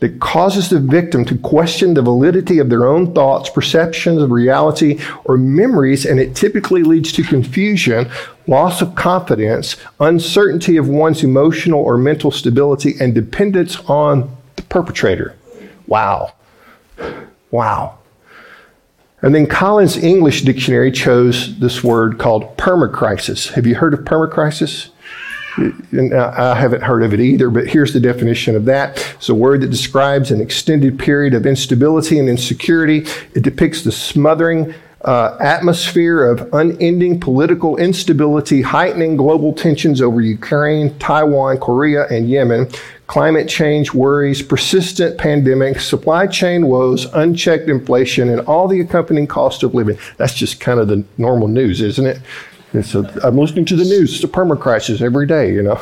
that 0.01 0.21
causes 0.21 0.69
the 0.69 0.81
victim 0.81 1.25
to 1.25 1.39
question 1.39 1.95
the 1.95 2.03
validity 2.03 2.59
of 2.59 2.69
their 2.69 2.87
own 2.87 3.15
thoughts, 3.15 3.49
perceptions 3.49 4.21
of 4.21 4.31
reality, 4.31 5.01
or 5.25 5.37
memories, 5.37 6.05
and 6.05 6.21
it 6.21 6.35
typically 6.35 6.83
leads 6.83 7.13
to 7.13 7.23
confusion, 7.23 8.11
loss 8.47 8.83
of 8.83 8.95
confidence, 8.95 9.77
uncertainty 10.01 10.77
of 10.77 10.89
one's 10.89 11.23
emotional 11.23 11.81
or 11.81 11.97
mental 11.97 12.31
stability, 12.31 12.95
and 13.01 13.15
dependence 13.15 13.77
on 13.89 14.37
perpetrator. 14.75 15.37
Wow. 15.87 16.33
Wow. 17.53 17.99
And 19.23 19.33
then 19.33 19.47
Collins 19.47 19.97
English 19.97 20.43
Dictionary 20.43 20.91
chose 20.91 21.57
this 21.61 21.85
word 21.85 22.19
called 22.19 22.57
permacrisis. 22.57 23.53
Have 23.53 23.69
you 23.69 23.77
heard 23.77 23.95
of 23.95 24.01
permacrisis? 24.01 24.89
I 25.57 26.57
haven't 26.57 26.83
heard 26.83 27.05
of 27.05 27.15
it 27.15 27.21
either, 27.21 27.51
but 27.51 27.69
here's 27.69 27.93
the 27.93 28.01
definition 28.01 28.57
of 28.57 28.65
that. 28.65 28.99
It's 29.15 29.29
a 29.29 29.35
word 29.37 29.61
that 29.61 29.71
describes 29.71 30.33
an 30.33 30.41
extended 30.41 30.99
period 30.99 31.35
of 31.35 31.47
instability 31.47 32.19
and 32.19 32.29
insecurity. 32.29 33.07
It 33.37 33.45
depicts 33.45 33.85
the 33.85 33.93
smothering 33.93 34.75
uh, 35.05 35.37
atmosphere 35.41 36.25
of 36.25 36.53
unending 36.55 37.21
political 37.21 37.77
instability, 37.77 38.63
heightening 38.63 39.17
global 39.17 39.53
tensions 39.53 40.01
over 40.01 40.21
Ukraine, 40.21 40.99
Taiwan, 40.99 41.59
Korea, 41.59 42.07
and 42.09 42.29
Yemen, 42.29 42.69
climate 43.07 43.49
change 43.49 43.93
worries, 43.93 44.43
persistent 44.43 45.19
pandemics, 45.19 45.83
supply 45.83 46.27
chain 46.27 46.67
woes, 46.67 47.05
unchecked 47.13 47.69
inflation, 47.69 48.31
and 48.31 48.41
all 48.43 48.67
the 48.67 48.81
accompanying 48.81 49.27
cost 49.27 49.63
of 49.63 49.75
living. 49.75 49.99
That's 50.17 50.35
just 50.35 50.61
kind 50.61 50.81
of 50.81 50.89
the 50.89 51.05
normal 51.19 51.49
news, 51.49 51.81
isn't 51.83 52.07
it? 52.07 52.85
So 52.85 53.09
I'm 53.23 53.37
listening 53.37 53.67
to 53.67 53.77
the 53.77 53.85
news. 53.85 54.15
It's 54.15 54.25
a 54.25 54.29
perma 54.29 54.59
crisis 54.59 55.01
every 55.01 55.27
day, 55.27 55.53
you 55.53 55.63
know. 55.63 55.79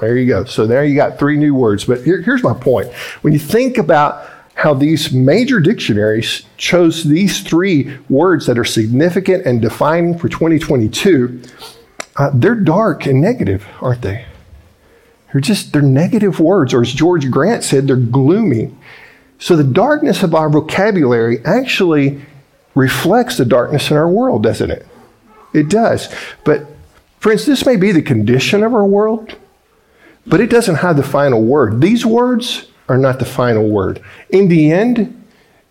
There 0.00 0.16
you 0.16 0.26
go. 0.26 0.44
So 0.44 0.66
there 0.66 0.84
you 0.84 0.94
got 0.94 1.18
three 1.18 1.36
new 1.36 1.54
words. 1.54 1.84
But 1.84 2.02
here, 2.02 2.22
here's 2.22 2.42
my 2.42 2.54
point. 2.54 2.90
When 3.20 3.32
you 3.32 3.38
think 3.38 3.76
about 3.76 4.26
how 4.54 4.74
these 4.74 5.12
major 5.12 5.60
dictionaries 5.60 6.42
chose 6.56 7.04
these 7.04 7.40
three 7.40 7.96
words 8.08 8.46
that 8.46 8.58
are 8.58 8.64
significant 8.64 9.46
and 9.46 9.62
defining 9.62 10.16
for 10.16 10.28
2022, 10.28 11.42
uh, 12.16 12.30
they're 12.34 12.54
dark 12.54 13.06
and 13.06 13.20
negative, 13.20 13.66
aren't 13.80 14.02
they? 14.02 14.24
They're 15.32 15.40
just, 15.40 15.72
they're 15.72 15.82
negative 15.82 16.38
words, 16.38 16.74
or 16.74 16.82
as 16.82 16.92
George 16.92 17.30
Grant 17.30 17.64
said, 17.64 17.86
they're 17.86 17.96
gloomy. 17.96 18.70
So 19.38 19.56
the 19.56 19.64
darkness 19.64 20.22
of 20.22 20.34
our 20.34 20.50
vocabulary 20.50 21.44
actually 21.44 22.20
reflects 22.74 23.38
the 23.38 23.44
darkness 23.44 23.90
in 23.90 23.96
our 23.96 24.08
world, 24.08 24.42
doesn't 24.42 24.70
it? 24.70 24.86
It 25.54 25.68
does. 25.68 26.14
But 26.44 26.66
friends, 27.18 27.46
this 27.46 27.66
may 27.66 27.76
be 27.76 27.92
the 27.92 28.02
condition 28.02 28.62
of 28.62 28.74
our 28.74 28.86
world, 28.86 29.34
but 30.26 30.40
it 30.40 30.50
doesn't 30.50 30.76
have 30.76 30.96
the 30.96 31.02
final 31.02 31.42
word. 31.42 31.80
These 31.80 32.04
words 32.06 32.68
are 32.92 32.98
not 32.98 33.18
the 33.18 33.24
final 33.24 33.66
word. 33.70 34.02
In 34.28 34.48
the 34.48 34.70
end, 34.70 35.24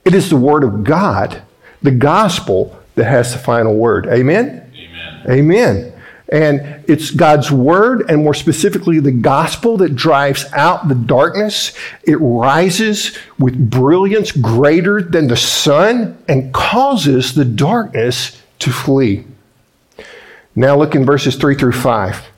it 0.04 0.16
is 0.16 0.32
the 0.32 0.38
word 0.38 0.64
of 0.64 0.84
God, 0.84 1.44
the 1.84 1.92
gospel, 1.92 2.82
that 2.96 3.06
has 3.06 3.32
the 3.32 3.38
final 3.38 3.76
word. 3.76 4.08
Amen? 4.08 4.72
Amen. 4.76 5.26
Amen. 5.30 5.94
And 6.32 6.84
it's 6.88 7.12
God's 7.12 7.52
word, 7.52 8.10
and 8.10 8.24
more 8.24 8.34
specifically, 8.34 9.00
the 9.00 9.12
gospel 9.12 9.78
that 9.78 9.96
drives 9.96 10.46
out 10.54 10.88
the 10.88 10.96
darkness. 10.96 11.74
It 12.04 12.16
rises 12.16 13.16
with 13.38 13.70
brilliance 13.70 14.32
greater 14.32 15.04
than 15.04 15.28
the 15.28 15.38
sun 15.38 16.18
and 16.28 16.52
causes 16.52 17.36
the 17.36 17.46
darkness 17.46 18.42
to 18.60 18.72
flee. 18.72 19.26
Now, 20.56 20.76
look 20.76 20.96
in 20.96 21.06
verses 21.06 21.36
3 21.36 21.56
through 21.56 21.74
5 21.74 22.31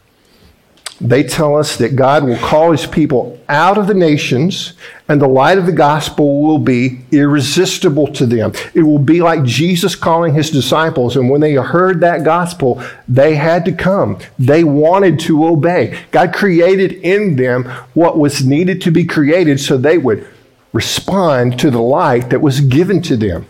they 1.04 1.22
tell 1.22 1.58
us 1.58 1.76
that 1.78 1.98
God 1.98 2.24
will 2.24 2.38
call 2.38 2.72
his 2.72 2.86
people 2.86 3.38
out 3.50 3.78
of 3.78 3.88
the 3.88 3.94
nations 3.94 4.74
and 5.10 5.22
the 5.22 5.28
light 5.28 5.58
of 5.58 5.66
the 5.66 5.74
gospel 5.74 6.42
will 6.42 6.60
be 6.60 7.02
irresistible 7.12 8.08
to 8.14 8.26
them. 8.26 8.54
It 8.74 8.84
will 8.84 9.00
be 9.00 9.22
like 9.22 9.44
Jesus 9.44 9.96
calling 9.96 10.34
his 10.34 10.50
disciples. 10.50 11.18
And 11.18 11.30
when 11.30 11.42
they 11.42 11.56
heard 11.56 12.00
that 12.00 12.24
gospel, 12.24 12.82
they 13.08 13.36
had 13.36 13.66
to 13.66 13.74
come. 13.74 14.18
They 14.40 14.64
wanted 14.64 15.20
to 15.22 15.46
obey. 15.46 16.00
God 16.12 16.34
created 16.34 16.94
in 16.94 17.36
them 17.36 17.66
what 17.94 18.18
was 18.18 18.46
needed 18.46 18.82
to 18.84 18.92
be 18.92 19.04
created 19.04 19.60
so 19.60 19.78
they 19.78 19.98
would 19.98 20.26
respond 20.72 21.60
to 21.60 21.70
the 21.70 21.82
light 21.82 22.30
that 22.30 22.42
was 22.42 22.62
given 22.62 23.02
to 23.04 23.18
them. 23.18 23.46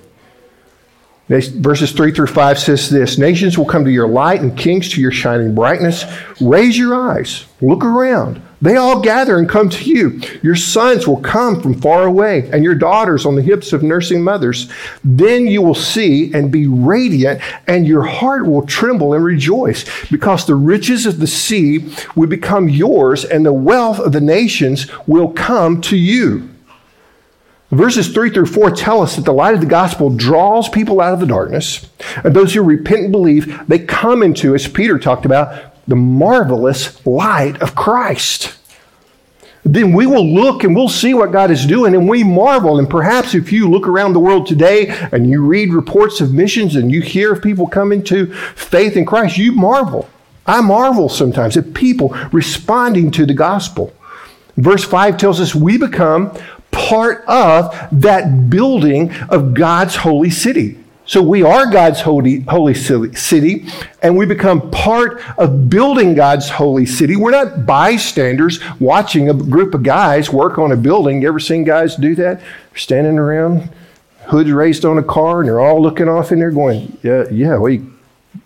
Verses 1.29 1.93
3 1.93 2.11
through 2.11 2.27
5 2.27 2.59
says 2.59 2.89
this 2.89 3.17
Nations 3.17 3.57
will 3.57 3.65
come 3.65 3.85
to 3.85 3.91
your 3.91 4.09
light 4.09 4.41
and 4.41 4.57
kings 4.57 4.89
to 4.89 5.01
your 5.01 5.11
shining 5.11 5.55
brightness. 5.55 6.03
Raise 6.41 6.77
your 6.77 6.95
eyes, 6.95 7.45
look 7.61 7.83
around. 7.83 8.41
They 8.61 8.77
all 8.77 9.01
gather 9.01 9.37
and 9.37 9.47
come 9.47 9.69
to 9.69 9.83
you. 9.83 10.21
Your 10.41 10.55
sons 10.55 11.05
will 11.05 11.19
come 11.19 11.61
from 11.61 11.81
far 11.81 12.03
away, 12.03 12.49
and 12.51 12.63
your 12.63 12.75
daughters 12.75 13.25
on 13.25 13.35
the 13.35 13.41
hips 13.41 13.73
of 13.73 13.83
nursing 13.83 14.23
mothers. 14.23 14.71
Then 15.03 15.47
you 15.47 15.61
will 15.61 15.75
see 15.75 16.33
and 16.33 16.49
be 16.49 16.67
radiant, 16.67 17.41
and 17.67 17.85
your 17.85 18.03
heart 18.03 18.45
will 18.45 18.65
tremble 18.65 19.13
and 19.13 19.23
rejoice, 19.23 19.83
because 20.09 20.45
the 20.45 20.55
riches 20.55 21.05
of 21.05 21.19
the 21.19 21.27
sea 21.27 21.93
will 22.15 22.29
become 22.29 22.69
yours, 22.69 23.25
and 23.25 23.45
the 23.45 23.51
wealth 23.51 23.99
of 23.99 24.13
the 24.13 24.21
nations 24.21 24.87
will 25.07 25.31
come 25.33 25.81
to 25.81 25.97
you. 25.97 26.52
Verses 27.73 28.13
3 28.13 28.29
through 28.29 28.45
4 28.45 28.71
tell 28.71 29.01
us 29.01 29.15
that 29.15 29.25
the 29.25 29.33
light 29.33 29.55
of 29.55 29.61
the 29.61 29.65
gospel 29.65 30.09
draws 30.09 30.69
people 30.69 31.01
out 31.01 31.13
of 31.13 31.19
the 31.19 31.25
darkness, 31.25 31.89
and 32.23 32.35
those 32.35 32.53
who 32.53 32.61
repent 32.61 33.03
and 33.03 33.11
believe, 33.11 33.67
they 33.67 33.79
come 33.79 34.21
into, 34.21 34.53
as 34.53 34.67
Peter 34.67 34.99
talked 34.99 35.25
about, 35.25 35.73
the 35.87 35.95
marvelous 35.95 37.05
light 37.05 37.61
of 37.61 37.75
Christ. 37.75 38.57
Then 39.65 39.93
we 39.93 40.05
will 40.05 40.27
look 40.27 40.63
and 40.63 40.75
we'll 40.75 40.89
see 40.89 41.13
what 41.13 41.31
God 41.31 41.49
is 41.49 41.65
doing, 41.65 41.95
and 41.95 42.07
we 42.07 42.23
marvel. 42.23 42.77
And 42.77 42.89
perhaps 42.89 43.33
if 43.33 43.51
you 43.51 43.69
look 43.69 43.87
around 43.87 44.13
the 44.13 44.19
world 44.19 44.45
today 44.45 44.89
and 45.11 45.29
you 45.29 45.41
read 45.41 45.73
reports 45.73 46.21
of 46.21 46.33
missions 46.33 46.75
and 46.75 46.91
you 46.91 47.01
hear 47.01 47.33
of 47.33 47.41
people 47.41 47.67
coming 47.67 48.03
to 48.03 48.33
faith 48.55 48.97
in 48.97 49.05
Christ, 49.05 49.37
you 49.37 49.53
marvel. 49.53 50.09
I 50.45 50.59
marvel 50.61 51.07
sometimes 51.07 51.55
at 51.55 51.73
people 51.73 52.09
responding 52.31 53.09
to 53.11 53.25
the 53.25 53.33
gospel. 53.33 53.93
Verse 54.57 54.83
5 54.83 55.17
tells 55.17 55.39
us 55.39 55.55
we 55.55 55.77
become 55.77 56.37
part 56.87 57.23
of 57.25 57.73
that 57.91 58.49
building 58.49 59.13
of 59.29 59.53
God's 59.53 59.95
holy 59.95 60.29
city. 60.29 60.77
So 61.05 61.21
we 61.21 61.43
are 61.43 61.69
God's 61.69 61.99
holy, 61.99 62.39
holy 62.41 62.73
city, 62.73 63.65
and 64.01 64.17
we 64.17 64.25
become 64.25 64.71
part 64.71 65.21
of 65.37 65.69
building 65.69 66.15
God's 66.15 66.49
holy 66.49 66.85
city. 66.85 67.17
We're 67.17 67.31
not 67.31 67.65
bystanders 67.65 68.59
watching 68.79 69.29
a 69.29 69.33
group 69.33 69.73
of 69.73 69.83
guys 69.83 70.29
work 70.29 70.57
on 70.57 70.71
a 70.71 70.77
building. 70.77 71.21
You 71.21 71.27
ever 71.27 71.41
seen 71.41 71.65
guys 71.65 71.97
do 71.97 72.15
that? 72.15 72.41
Standing 72.73 73.17
around, 73.17 73.69
hoods 74.27 74.51
raised 74.51 74.85
on 74.85 74.97
a 74.97 75.03
car, 75.03 75.41
and 75.41 75.49
they're 75.49 75.59
all 75.59 75.81
looking 75.81 76.07
off 76.07 76.31
in 76.31 76.39
there 76.39 76.51
going, 76.51 76.97
Yeah, 77.03 77.25
yeah, 77.29 77.65
you, 77.67 77.93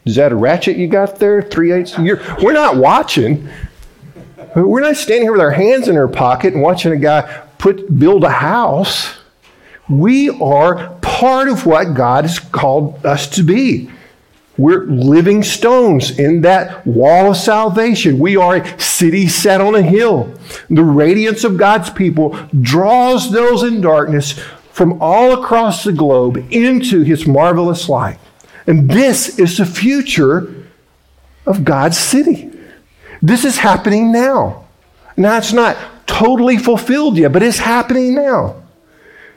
is 0.04 0.16
that 0.16 0.32
a 0.32 0.36
ratchet 0.36 0.78
you 0.78 0.88
got 0.88 1.20
there? 1.20 1.44
Three 1.44 1.72
eighths? 1.72 1.96
We're 1.98 2.54
not 2.54 2.78
watching. 2.78 3.48
We're 4.56 4.82
not 4.82 4.96
standing 4.96 5.24
here 5.24 5.32
with 5.32 5.42
our 5.42 5.52
hands 5.52 5.88
in 5.88 5.96
our 5.96 6.08
pocket 6.08 6.54
and 6.54 6.64
watching 6.64 6.92
a 6.92 6.98
guy 6.98 7.47
put 7.58 7.98
build 8.00 8.24
a 8.24 8.30
house. 8.30 9.17
We 9.89 10.30
are 10.30 10.89
part 11.02 11.48
of 11.48 11.65
what 11.65 11.93
God 11.93 12.26
has 12.26 12.39
called 12.39 13.06
us 13.06 13.28
to 13.32 13.43
be. 13.43 13.89
We're 14.58 14.86
living 14.86 15.43
stones 15.43 16.17
in 16.17 16.41
that 16.41 16.86
wall 16.86 17.32
of 17.32 17.38
salvation. 17.38 18.17
We 18.17 18.38
are 18.38 18.58
a 18.58 18.80
city 18.80 19.28
set 19.28 19.62
on 19.62 19.76
a 19.76 19.82
hill. 19.84 20.34
The 20.70 20.84
radiance 20.84 21.43
of 21.43 21.58
God's 21.58 21.91
people 21.91 22.38
draws 22.60 23.32
those 23.32 23.62
in 23.62 23.82
darkness 23.82 24.34
from 24.72 25.02
all 25.02 25.43
across 25.43 25.84
the 25.84 25.93
globe 25.93 26.38
into 26.52 27.04
his 27.04 27.28
marvelous 27.28 27.88
light. 27.88 28.20
And 28.65 28.89
this 28.89 29.38
is 29.39 29.58
the 29.58 29.65
future 29.65 30.54
of 31.46 31.63
God's 31.63 31.98
city. 31.98 32.52
This 33.22 33.46
is 33.46 33.58
happening 33.58 34.12
now. 34.12 34.65
Now, 35.15 35.38
it's 35.38 35.54
not 35.54 35.78
totally 36.08 36.58
fulfilled 36.58 37.17
yet, 37.17 37.32
but 37.32 37.43
it's 37.43 37.60
happening 37.60 38.15
now. 38.15 38.63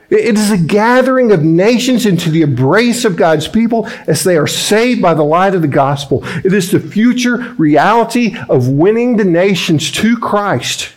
It 0.08 0.36
is 0.36 0.50
a 0.50 0.58
gathering 0.58 1.30
of 1.30 1.44
nations 1.44 2.04
into 2.04 2.30
the 2.30 2.42
embrace 2.42 3.04
of 3.04 3.14
God's 3.14 3.46
people 3.46 3.86
as 4.08 4.24
they 4.24 4.36
are 4.36 4.46
saved 4.46 5.00
by 5.00 5.14
the 5.14 5.22
light 5.22 5.54
of 5.54 5.62
the 5.62 5.68
gospel. 5.68 6.22
It 6.44 6.52
is 6.52 6.70
the 6.70 6.80
future 6.80 7.54
reality 7.58 8.36
of 8.48 8.68
winning 8.68 9.16
the 9.16 9.24
nations 9.24 9.92
to 9.92 10.16
Christ. 10.16 10.94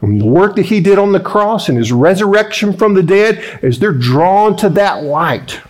And 0.00 0.20
the 0.20 0.26
work 0.26 0.56
that 0.56 0.66
he 0.66 0.80
did 0.80 0.98
on 0.98 1.12
the 1.12 1.20
cross 1.20 1.68
and 1.68 1.78
his 1.78 1.92
resurrection 1.92 2.72
from 2.72 2.94
the 2.94 3.02
dead, 3.02 3.38
as 3.62 3.78
they're 3.78 3.92
drawn 3.92 4.56
to 4.56 4.68
that 4.70 5.04
light, 5.04 5.60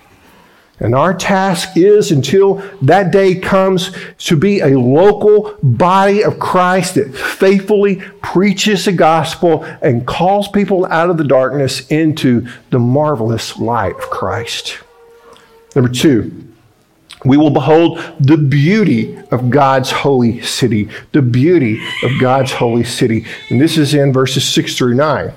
and 0.80 0.94
our 0.94 1.12
task 1.12 1.76
is, 1.76 2.12
until 2.12 2.62
that 2.82 3.10
day 3.10 3.34
comes, 3.34 3.90
to 4.18 4.36
be 4.36 4.60
a 4.60 4.78
local 4.78 5.56
body 5.62 6.22
of 6.22 6.38
Christ 6.38 6.94
that 6.94 7.14
faithfully 7.14 7.96
preaches 8.22 8.84
the 8.84 8.92
gospel 8.92 9.64
and 9.82 10.06
calls 10.06 10.46
people 10.48 10.86
out 10.86 11.10
of 11.10 11.16
the 11.16 11.24
darkness 11.24 11.86
into 11.88 12.46
the 12.70 12.78
marvelous 12.78 13.58
light 13.58 13.96
of 13.96 14.10
Christ. 14.10 14.78
Number 15.74 15.90
two, 15.90 16.44
we 17.24 17.36
will 17.36 17.50
behold 17.50 17.98
the 18.20 18.36
beauty 18.36 19.18
of 19.32 19.50
God's 19.50 19.90
holy 19.90 20.40
city. 20.42 20.88
The 21.10 21.22
beauty 21.22 21.82
of 22.04 22.12
God's 22.20 22.52
holy 22.52 22.84
city. 22.84 23.26
And 23.50 23.60
this 23.60 23.76
is 23.76 23.94
in 23.94 24.12
verses 24.12 24.46
6 24.46 24.78
through 24.78 24.94
9. 24.94 25.32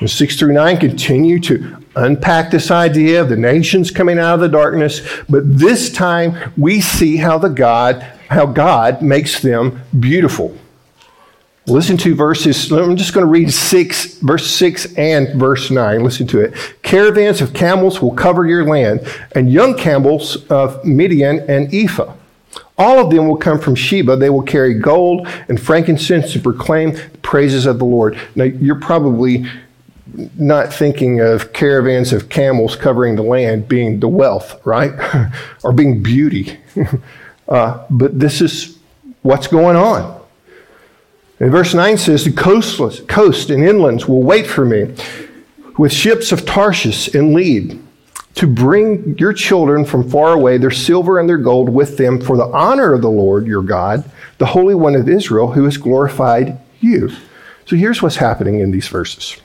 And 0.00 0.10
6 0.10 0.36
through 0.38 0.54
9 0.54 0.78
continue 0.78 1.38
to 1.40 1.76
unpack 1.94 2.50
this 2.50 2.70
idea 2.70 3.20
of 3.20 3.28
the 3.28 3.36
nations 3.36 3.90
coming 3.90 4.18
out 4.18 4.34
of 4.34 4.40
the 4.40 4.48
darkness, 4.48 5.02
but 5.28 5.42
this 5.44 5.92
time 5.92 6.52
we 6.56 6.80
see 6.80 7.18
how 7.18 7.36
the 7.38 7.48
God, 7.48 8.00
how 8.28 8.46
God 8.46 9.02
makes 9.02 9.40
them 9.40 9.82
beautiful. 9.98 10.56
Listen 11.66 11.98
to 11.98 12.14
verses, 12.14 12.72
I'm 12.72 12.96
just 12.96 13.12
going 13.12 13.26
to 13.26 13.30
read 13.30 13.52
6, 13.52 14.14
verse 14.20 14.50
6 14.50 14.94
and 14.96 15.38
verse 15.38 15.70
9. 15.70 16.02
Listen 16.02 16.26
to 16.28 16.40
it. 16.40 16.54
Caravans 16.82 17.42
of 17.42 17.52
camels 17.52 18.00
will 18.00 18.12
cover 18.12 18.46
your 18.46 18.64
land, 18.64 19.06
and 19.32 19.52
young 19.52 19.76
camels 19.76 20.46
of 20.46 20.82
Midian 20.84 21.40
and 21.40 21.72
Ephah. 21.72 22.14
All 22.78 22.98
of 22.98 23.10
them 23.10 23.28
will 23.28 23.36
come 23.36 23.60
from 23.60 23.74
Sheba. 23.74 24.16
They 24.16 24.30
will 24.30 24.42
carry 24.42 24.74
gold 24.74 25.28
and 25.48 25.60
frankincense 25.60 26.32
to 26.32 26.40
proclaim 26.40 26.92
the 26.92 27.18
praises 27.20 27.66
of 27.66 27.78
the 27.78 27.84
Lord. 27.84 28.18
Now, 28.34 28.44
you're 28.44 28.80
probably 28.80 29.46
not 30.36 30.72
thinking 30.72 31.20
of 31.20 31.52
caravans 31.52 32.12
of 32.12 32.28
camels 32.28 32.76
covering 32.76 33.16
the 33.16 33.22
land 33.22 33.68
being 33.68 34.00
the 34.00 34.08
wealth, 34.08 34.64
right? 34.64 34.92
or 35.64 35.72
being 35.72 36.02
beauty. 36.02 36.58
uh, 37.48 37.84
but 37.90 38.18
this 38.18 38.40
is 38.40 38.78
what's 39.22 39.46
going 39.46 39.76
on. 39.76 40.20
And 41.38 41.50
verse 41.50 41.74
9 41.74 41.96
says, 41.96 42.24
The 42.24 42.32
coastless, 42.32 43.00
coast 43.00 43.50
and 43.50 43.62
inlands 43.62 44.06
will 44.06 44.22
wait 44.22 44.46
for 44.46 44.64
me 44.64 44.94
with 45.78 45.92
ships 45.92 46.32
of 46.32 46.44
Tarshish 46.44 47.14
and 47.14 47.32
lead 47.32 47.82
to 48.34 48.46
bring 48.46 49.16
your 49.18 49.32
children 49.32 49.84
from 49.84 50.08
far 50.08 50.32
away, 50.32 50.58
their 50.58 50.70
silver 50.70 51.18
and 51.18 51.28
their 51.28 51.38
gold 51.38 51.68
with 51.68 51.96
them 51.96 52.20
for 52.20 52.36
the 52.36 52.44
honor 52.44 52.92
of 52.92 53.02
the 53.02 53.10
Lord 53.10 53.46
your 53.46 53.62
God, 53.62 54.08
the 54.38 54.46
Holy 54.46 54.74
One 54.74 54.94
of 54.94 55.08
Israel, 55.08 55.52
who 55.52 55.64
has 55.64 55.76
glorified 55.76 56.58
you. 56.80 57.10
So 57.66 57.76
here's 57.76 58.02
what's 58.02 58.16
happening 58.16 58.60
in 58.60 58.70
these 58.70 58.88
verses 58.88 59.40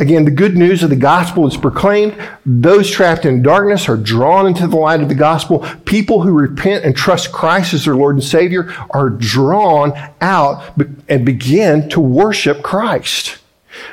Again, 0.00 0.24
the 0.24 0.30
good 0.30 0.56
news 0.56 0.82
of 0.82 0.88
the 0.88 0.96
gospel 0.96 1.46
is 1.46 1.58
proclaimed. 1.58 2.16
Those 2.46 2.90
trapped 2.90 3.26
in 3.26 3.42
darkness 3.42 3.86
are 3.86 3.98
drawn 3.98 4.46
into 4.46 4.66
the 4.66 4.76
light 4.76 5.02
of 5.02 5.10
the 5.10 5.14
gospel. 5.14 5.58
People 5.84 6.22
who 6.22 6.32
repent 6.32 6.86
and 6.86 6.96
trust 6.96 7.32
Christ 7.32 7.74
as 7.74 7.84
their 7.84 7.94
Lord 7.94 8.16
and 8.16 8.24
Savior 8.24 8.74
are 8.90 9.10
drawn 9.10 9.92
out 10.22 10.74
and 11.06 11.26
begin 11.26 11.90
to 11.90 12.00
worship 12.00 12.62
Christ. 12.62 13.36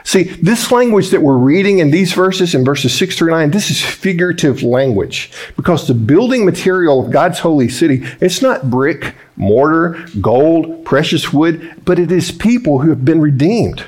See, 0.05 0.23
this 0.23 0.71
language 0.71 1.09
that 1.09 1.21
we're 1.21 1.37
reading 1.37 1.79
in 1.79 1.91
these 1.91 2.13
verses, 2.13 2.55
in 2.55 2.63
verses 2.63 2.97
6 2.97 3.17
through 3.17 3.31
9, 3.31 3.51
this 3.51 3.69
is 3.69 3.83
figurative 3.83 4.63
language 4.63 5.31
because 5.57 5.87
the 5.87 5.93
building 5.93 6.45
material 6.45 7.05
of 7.05 7.11
God's 7.11 7.39
holy 7.39 7.67
city, 7.67 8.05
it's 8.21 8.41
not 8.41 8.69
brick, 8.69 9.13
mortar, 9.35 10.05
gold, 10.21 10.85
precious 10.85 11.33
wood, 11.33 11.81
but 11.83 11.99
it 11.99 12.13
is 12.13 12.31
people 12.31 12.79
who 12.79 12.89
have 12.89 13.03
been 13.03 13.19
redeemed. 13.19 13.83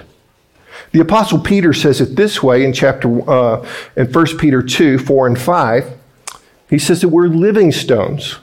The 0.91 1.01
Apostle 1.01 1.39
Peter 1.39 1.73
says 1.73 2.01
it 2.01 2.15
this 2.15 2.41
way 2.41 2.63
in 2.63 2.73
chapter 2.73 3.29
uh, 3.29 3.67
in 3.95 4.11
1 4.11 4.37
Peter 4.37 4.61
2, 4.61 4.97
4 4.97 5.27
and 5.27 5.39
5. 5.39 5.97
He 6.69 6.79
says 6.79 7.01
that 7.01 7.09
we're 7.09 7.27
living 7.27 7.71
stones 7.71 8.37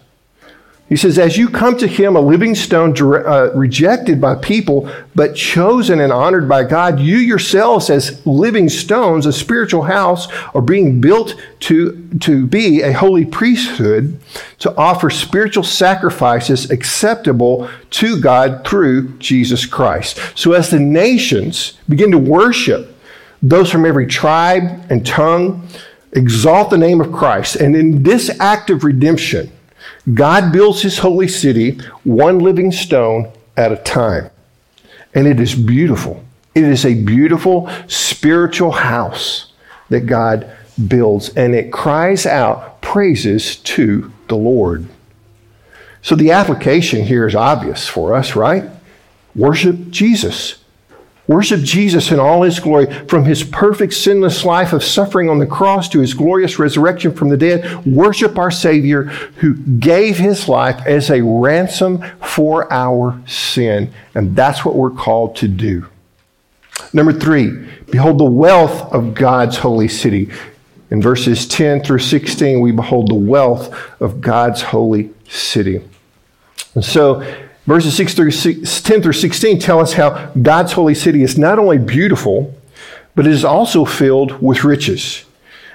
he 0.88 0.94
says, 0.94 1.18
As 1.18 1.36
you 1.36 1.48
come 1.48 1.76
to 1.78 1.86
him, 1.88 2.14
a 2.14 2.20
living 2.20 2.54
stone 2.54 2.94
uh, 3.00 3.50
rejected 3.54 4.20
by 4.20 4.36
people, 4.36 4.88
but 5.16 5.34
chosen 5.34 6.00
and 6.00 6.12
honored 6.12 6.48
by 6.48 6.62
God, 6.62 7.00
you 7.00 7.16
yourselves, 7.16 7.90
as 7.90 8.24
living 8.24 8.68
stones, 8.68 9.26
a 9.26 9.32
spiritual 9.32 9.82
house, 9.82 10.28
are 10.54 10.62
being 10.62 11.00
built 11.00 11.34
to, 11.60 12.08
to 12.20 12.46
be 12.46 12.82
a 12.82 12.92
holy 12.92 13.24
priesthood, 13.24 14.20
to 14.60 14.74
offer 14.76 15.10
spiritual 15.10 15.64
sacrifices 15.64 16.70
acceptable 16.70 17.68
to 17.90 18.20
God 18.20 18.64
through 18.66 19.18
Jesus 19.18 19.66
Christ. 19.66 20.20
So, 20.36 20.52
as 20.52 20.70
the 20.70 20.78
nations 20.78 21.78
begin 21.88 22.12
to 22.12 22.18
worship, 22.18 22.96
those 23.42 23.72
from 23.72 23.84
every 23.84 24.06
tribe 24.06 24.86
and 24.88 25.04
tongue 25.04 25.66
exalt 26.12 26.70
the 26.70 26.78
name 26.78 27.00
of 27.00 27.12
Christ. 27.12 27.56
And 27.56 27.74
in 27.74 28.04
this 28.04 28.30
act 28.40 28.70
of 28.70 28.84
redemption, 28.84 29.50
God 30.12 30.52
builds 30.52 30.82
his 30.82 30.98
holy 30.98 31.28
city 31.28 31.78
one 32.04 32.38
living 32.38 32.70
stone 32.70 33.32
at 33.56 33.72
a 33.72 33.76
time. 33.76 34.30
And 35.14 35.26
it 35.26 35.40
is 35.40 35.54
beautiful. 35.54 36.22
It 36.54 36.64
is 36.64 36.84
a 36.84 36.94
beautiful 36.94 37.70
spiritual 37.86 38.70
house 38.70 39.52
that 39.88 40.06
God 40.06 40.50
builds, 40.88 41.30
and 41.30 41.54
it 41.54 41.72
cries 41.72 42.26
out 42.26 42.80
praises 42.82 43.56
to 43.56 44.12
the 44.28 44.36
Lord. 44.36 44.86
So 46.02 46.14
the 46.14 46.32
application 46.32 47.02
here 47.04 47.26
is 47.26 47.34
obvious 47.34 47.88
for 47.88 48.14
us, 48.14 48.36
right? 48.36 48.64
Worship 49.34 49.90
Jesus. 49.90 50.62
Worship 51.28 51.60
Jesus 51.62 52.12
in 52.12 52.20
all 52.20 52.42
his 52.42 52.60
glory, 52.60 52.86
from 53.08 53.24
his 53.24 53.42
perfect 53.42 53.94
sinless 53.94 54.44
life 54.44 54.72
of 54.72 54.84
suffering 54.84 55.28
on 55.28 55.40
the 55.40 55.46
cross 55.46 55.88
to 55.88 55.98
his 55.98 56.14
glorious 56.14 56.58
resurrection 56.58 57.12
from 57.12 57.30
the 57.30 57.36
dead. 57.36 57.84
Worship 57.84 58.38
our 58.38 58.50
Savior 58.50 59.04
who 59.38 59.54
gave 59.54 60.18
his 60.18 60.48
life 60.48 60.80
as 60.86 61.10
a 61.10 61.22
ransom 61.22 62.04
for 62.22 62.72
our 62.72 63.20
sin. 63.26 63.92
And 64.14 64.36
that's 64.36 64.64
what 64.64 64.76
we're 64.76 64.90
called 64.90 65.34
to 65.36 65.48
do. 65.48 65.86
Number 66.92 67.12
three, 67.12 67.68
behold 67.90 68.18
the 68.18 68.24
wealth 68.24 68.92
of 68.92 69.14
God's 69.14 69.56
holy 69.56 69.88
city. 69.88 70.30
In 70.90 71.02
verses 71.02 71.48
10 71.48 71.82
through 71.82 71.98
16, 71.98 72.60
we 72.60 72.70
behold 72.70 73.08
the 73.08 73.14
wealth 73.14 73.74
of 74.00 74.20
God's 74.20 74.62
holy 74.62 75.10
city. 75.28 75.82
And 76.76 76.84
so, 76.84 77.24
Verses 77.66 77.96
6 77.96 78.14
through 78.14 78.30
6, 78.30 78.80
10 78.82 79.02
through 79.02 79.12
16 79.12 79.58
tell 79.58 79.80
us 79.80 79.94
how 79.94 80.30
God's 80.40 80.72
holy 80.72 80.94
city 80.94 81.22
is 81.22 81.36
not 81.36 81.58
only 81.58 81.78
beautiful, 81.78 82.54
but 83.16 83.26
it 83.26 83.32
is 83.32 83.44
also 83.44 83.84
filled 83.84 84.40
with 84.40 84.62
riches. 84.62 85.24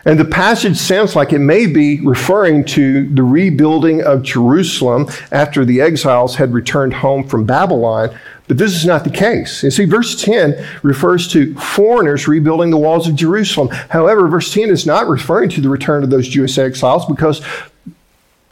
And 0.06 0.20
the 0.20 0.26
passage 0.26 0.78
sounds 0.78 1.16
like 1.16 1.32
it 1.32 1.40
may 1.40 1.68
be 1.68 2.00
referring 2.02 2.66
to 2.66 3.08
the 3.10 3.24
rebuilding 3.24 4.02
of 4.04 4.24
Jerusalem 4.24 5.08
after 5.32 5.64
the 5.64 5.82
exiles 5.82 6.36
had 6.36 6.54
returned 6.54 6.94
home 6.94 7.28
from 7.28 7.46
Babylon. 7.46 8.18
But 8.48 8.58
this 8.58 8.74
is 8.74 8.86
not 8.86 9.04
the 9.04 9.12
case. 9.12 9.64
You 9.64 9.70
see, 9.70 9.86
verse 9.86 10.20
10 10.22 10.66
refers 10.82 11.28
to 11.34 11.54
foreigners 11.56 12.28
rebuilding 12.28 12.72
the 12.72 12.78
walls 12.78 13.08
of 13.08 13.16
Jerusalem. 13.16 13.70
However, 13.90 14.28
verse 14.28 14.52
10 14.52 14.70
is 14.70 14.86
not 14.88 15.08
referring 15.08 15.50
to 15.52 15.62
the 15.62 15.70
return 15.70 16.04
of 16.04 16.10
those 16.10 16.28
Jewish 16.28 16.58
exiles 16.58 17.06
because 17.06 17.42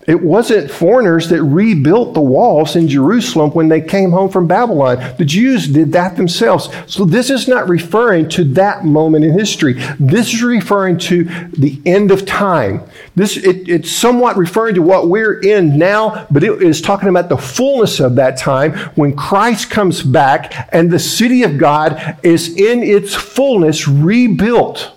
it 0.09 0.23
wasn't 0.23 0.71
foreigners 0.71 1.29
that 1.29 1.43
rebuilt 1.43 2.15
the 2.15 2.19
walls 2.19 2.75
in 2.75 2.87
Jerusalem 2.87 3.51
when 3.51 3.67
they 3.67 3.79
came 3.79 4.09
home 4.09 4.31
from 4.31 4.47
Babylon. 4.47 4.97
The 5.19 5.23
Jews 5.23 5.67
did 5.67 5.91
that 5.91 6.17
themselves. 6.17 6.67
So 6.87 7.05
this 7.05 7.29
is 7.29 7.47
not 7.47 7.69
referring 7.69 8.27
to 8.29 8.43
that 8.55 8.83
moment 8.83 9.23
in 9.23 9.37
history. 9.37 9.73
This 9.99 10.33
is 10.33 10.41
referring 10.41 10.97
to 10.97 11.25
the 11.51 11.79
end 11.85 12.09
of 12.09 12.25
time. 12.25 12.81
This 13.15 13.37
it, 13.37 13.69
it's 13.69 13.91
somewhat 13.91 14.35
referring 14.35 14.73
to 14.75 14.81
what 14.81 15.09
we're 15.09 15.41
in 15.41 15.77
now, 15.77 16.25
but 16.31 16.43
it 16.43 16.59
is 16.59 16.81
talking 16.81 17.09
about 17.09 17.29
the 17.29 17.37
fullness 17.37 17.99
of 17.99 18.15
that 18.15 18.35
time 18.35 18.75
when 18.95 19.15
Christ 19.15 19.69
comes 19.69 20.01
back 20.01 20.69
and 20.73 20.89
the 20.89 20.97
city 20.97 21.43
of 21.43 21.59
God 21.59 22.17
is 22.23 22.57
in 22.57 22.81
its 22.81 23.13
fullness 23.13 23.87
rebuilt. 23.87 24.91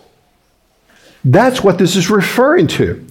That's 1.23 1.63
what 1.63 1.77
this 1.77 1.97
is 1.97 2.09
referring 2.09 2.69
to. 2.69 3.07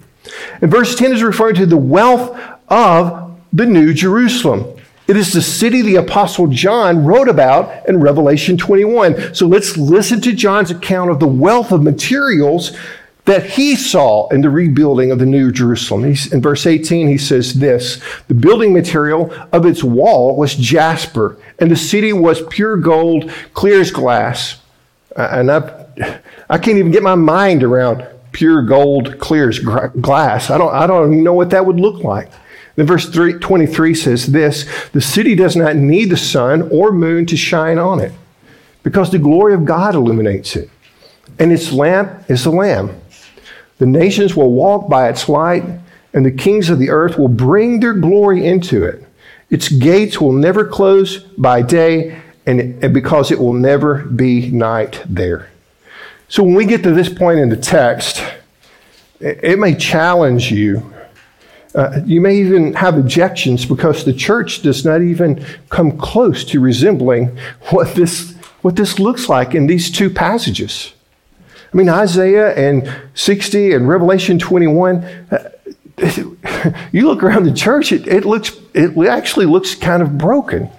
And 0.60 0.70
verse 0.70 0.94
10 0.94 1.12
is 1.12 1.22
referring 1.22 1.56
to 1.56 1.66
the 1.66 1.76
wealth 1.76 2.38
of 2.68 3.40
the 3.52 3.66
New 3.66 3.92
Jerusalem. 3.92 4.78
It 5.08 5.16
is 5.16 5.32
the 5.32 5.42
city 5.42 5.82
the 5.82 5.96
Apostle 5.96 6.46
John 6.46 7.04
wrote 7.04 7.28
about 7.28 7.88
in 7.88 8.00
Revelation 8.00 8.56
21. 8.56 9.34
So 9.34 9.46
let's 9.46 9.76
listen 9.76 10.20
to 10.22 10.32
John's 10.32 10.70
account 10.70 11.10
of 11.10 11.18
the 11.18 11.26
wealth 11.26 11.72
of 11.72 11.82
materials 11.82 12.76
that 13.24 13.44
he 13.44 13.76
saw 13.76 14.28
in 14.28 14.40
the 14.40 14.50
rebuilding 14.50 15.10
of 15.10 15.18
the 15.18 15.26
New 15.26 15.52
Jerusalem. 15.52 16.04
He's, 16.04 16.32
in 16.32 16.40
verse 16.40 16.66
18, 16.66 17.08
he 17.08 17.18
says 17.18 17.54
this 17.54 18.02
The 18.28 18.34
building 18.34 18.72
material 18.72 19.32
of 19.52 19.66
its 19.66 19.84
wall 19.84 20.36
was 20.36 20.54
jasper, 20.54 21.36
and 21.58 21.70
the 21.70 21.76
city 21.76 22.12
was 22.12 22.42
pure 22.48 22.76
gold, 22.76 23.30
clear 23.54 23.80
as 23.80 23.90
glass. 23.90 24.60
And 25.16 25.50
I, 25.50 25.86
I 26.48 26.58
can't 26.58 26.78
even 26.78 26.90
get 26.90 27.02
my 27.02 27.14
mind 27.14 27.62
around 27.62 28.06
pure 28.32 28.62
gold, 28.62 29.18
clear 29.18 29.48
as 29.48 29.58
glass. 29.58 30.50
I 30.50 30.58
don't, 30.58 30.74
I 30.74 30.86
don't 30.86 31.22
know 31.22 31.34
what 31.34 31.50
that 31.50 31.66
would 31.66 31.78
look 31.78 32.02
like. 32.02 32.30
Then 32.76 32.86
verse 32.86 33.08
3, 33.08 33.34
23 33.34 33.94
says 33.94 34.26
this 34.26 34.66
The 34.92 35.00
city 35.00 35.34
does 35.34 35.56
not 35.56 35.76
need 35.76 36.06
the 36.06 36.16
sun 36.16 36.62
or 36.70 36.92
moon 36.92 37.26
to 37.26 37.36
shine 37.36 37.78
on 37.78 38.00
it, 38.00 38.12
because 38.82 39.10
the 39.10 39.18
glory 39.18 39.54
of 39.54 39.64
God 39.64 39.94
illuminates 39.94 40.56
it, 40.56 40.70
and 41.38 41.52
its 41.52 41.72
lamp 41.72 42.30
is 42.30 42.44
the 42.44 42.50
Lamb. 42.50 42.98
The 43.78 43.86
nations 43.86 44.36
will 44.36 44.52
walk 44.52 44.88
by 44.88 45.08
its 45.08 45.28
light, 45.28 45.64
and 46.14 46.24
the 46.24 46.30
kings 46.30 46.70
of 46.70 46.78
the 46.78 46.90
earth 46.90 47.18
will 47.18 47.28
bring 47.28 47.80
their 47.80 47.94
glory 47.94 48.46
into 48.46 48.84
it. 48.84 49.04
Its 49.50 49.68
gates 49.68 50.20
will 50.20 50.32
never 50.32 50.64
close 50.64 51.18
by 51.18 51.62
day, 51.62 52.18
and, 52.46 52.82
and 52.82 52.94
because 52.94 53.30
it 53.30 53.38
will 53.38 53.52
never 53.52 54.04
be 54.04 54.50
night 54.50 55.02
there. 55.06 55.50
So 56.32 56.42
when 56.42 56.54
we 56.54 56.64
get 56.64 56.82
to 56.84 56.92
this 56.92 57.10
point 57.10 57.40
in 57.40 57.50
the 57.50 57.58
text, 57.58 58.24
it 59.20 59.58
may 59.58 59.74
challenge 59.74 60.50
you. 60.50 60.90
Uh, 61.74 62.00
you 62.06 62.22
may 62.22 62.36
even 62.36 62.72
have 62.72 62.96
objections 62.96 63.66
because 63.66 64.06
the 64.06 64.14
church 64.14 64.62
does 64.62 64.82
not 64.82 65.02
even 65.02 65.44
come 65.68 65.98
close 65.98 66.42
to 66.44 66.58
resembling 66.58 67.36
what 67.68 67.94
this, 67.96 68.34
what 68.62 68.76
this 68.76 68.98
looks 68.98 69.28
like 69.28 69.54
in 69.54 69.66
these 69.66 69.90
two 69.90 70.08
passages. 70.08 70.94
I 71.70 71.76
mean, 71.76 71.90
Isaiah 71.90 72.54
and 72.54 72.90
60 73.12 73.74
and 73.74 73.86
Revelation 73.86 74.38
21, 74.38 75.04
uh, 75.04 75.50
you 76.92 77.08
look 77.08 77.22
around 77.22 77.44
the 77.44 77.52
church, 77.52 77.92
it, 77.92 78.08
it, 78.08 78.24
looks, 78.24 78.56
it 78.72 78.96
actually 79.06 79.44
looks 79.44 79.74
kind 79.74 80.02
of 80.02 80.16
broken. 80.16 80.70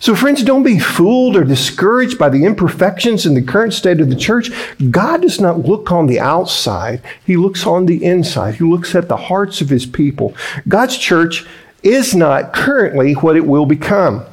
So, 0.00 0.14
friends, 0.14 0.42
don't 0.42 0.62
be 0.62 0.78
fooled 0.78 1.36
or 1.36 1.44
discouraged 1.44 2.18
by 2.18 2.28
the 2.28 2.44
imperfections 2.44 3.26
in 3.26 3.34
the 3.34 3.42
current 3.42 3.72
state 3.72 4.00
of 4.00 4.10
the 4.10 4.16
church. 4.16 4.50
God 4.90 5.22
does 5.22 5.40
not 5.40 5.60
look 5.60 5.90
on 5.92 6.06
the 6.06 6.20
outside, 6.20 7.00
He 7.24 7.36
looks 7.36 7.66
on 7.66 7.86
the 7.86 8.04
inside. 8.04 8.56
He 8.56 8.64
looks 8.64 8.94
at 8.94 9.08
the 9.08 9.16
hearts 9.16 9.60
of 9.60 9.68
His 9.68 9.86
people. 9.86 10.34
God's 10.68 10.98
church 10.98 11.46
is 11.82 12.14
not 12.14 12.52
currently 12.52 13.12
what 13.14 13.36
it 13.36 13.46
will 13.46 13.66
become. 13.66 14.24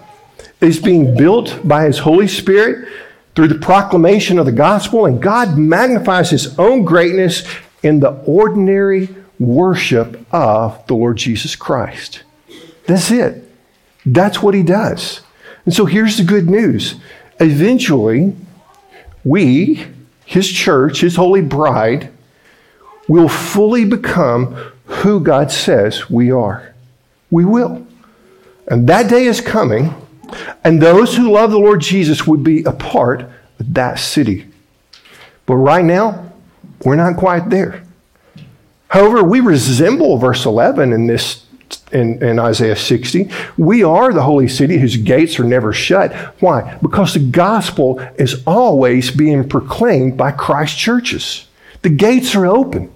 It 0.60 0.68
is 0.68 0.80
being 0.80 1.16
built 1.16 1.60
by 1.64 1.86
His 1.86 2.00
Holy 2.00 2.28
Spirit 2.28 2.88
through 3.36 3.48
the 3.48 3.56
proclamation 3.56 4.40
of 4.40 4.46
the 4.46 4.52
gospel, 4.52 5.06
and 5.06 5.22
God 5.22 5.58
magnifies 5.58 6.30
His 6.30 6.58
own 6.60 6.84
greatness 6.84 7.48
in 7.84 8.00
the 8.00 8.12
ordinary 8.26 9.10
worship 9.40 10.26
of 10.34 10.86
the 10.88 10.94
Lord 10.94 11.18
Jesus 11.18 11.56
Christ. 11.56 12.24
That's 12.86 13.12
it. 13.12 13.50
That's 14.06 14.42
what 14.42 14.54
He 14.54 14.64
does. 14.64 15.22
And 15.66 15.74
so 15.74 15.86
here's 15.86 16.18
the 16.18 16.24
good 16.24 16.50
news. 16.50 16.96
Eventually, 17.40 18.36
we, 19.24 19.86
his 20.26 20.50
church, 20.50 21.02
his 21.02 21.16
holy 21.16 21.42
bride, 21.42 22.12
will 23.08 23.30
fully 23.30 23.86
become 23.86 24.54
who 24.86 25.20
God 25.20 25.52
says 25.52 26.10
we 26.10 26.32
are. 26.32 26.74
We 27.30 27.46
will. 27.46 27.86
And 28.68 28.88
that 28.88 29.10
day 29.10 29.26
is 29.26 29.42
coming, 29.42 29.94
and 30.64 30.82
those 30.82 31.16
who 31.16 31.32
love 31.32 31.52
the 31.52 31.60
Lord 31.60 31.82
Jesus 31.82 32.26
would 32.26 32.44
be 32.44 32.64
a 32.64 32.72
part 32.72 33.22
of 33.22 33.74
that 33.74 34.00
city. 34.00 34.48
But 35.46 35.56
right 35.56 35.84
now, 35.84 36.32
we're 36.84 36.96
not 36.96 37.18
quite 37.18 37.50
there. 37.50 37.84
However, 38.88 39.24
we 39.24 39.40
resemble 39.40 40.18
verse 40.18 40.46
11 40.46 40.94
in 40.94 41.08
this 41.08 41.46
in, 41.92 42.22
in, 42.24 42.40
Isaiah 42.40 42.76
60. 42.76 43.30
We 43.58 43.84
are 43.84 44.14
the 44.14 44.24
holy 44.24 44.48
city 44.48 44.78
whose 44.78 44.98
gates 44.98 45.40
are 45.40 45.44
never 45.44 45.74
shut. 45.74 46.14
Why? 46.40 46.78
Because 46.82 47.14
the 47.14 47.20
gospel 47.20 48.00
is 48.18 48.44
always 48.46 49.12
being 49.12 49.48
proclaimed 49.48 50.18
by 50.18 50.32
Christ 50.32 50.78
churches. 50.78 51.48
The 51.82 51.90
gates 51.90 52.36
are 52.36 52.46
open. 52.46 52.92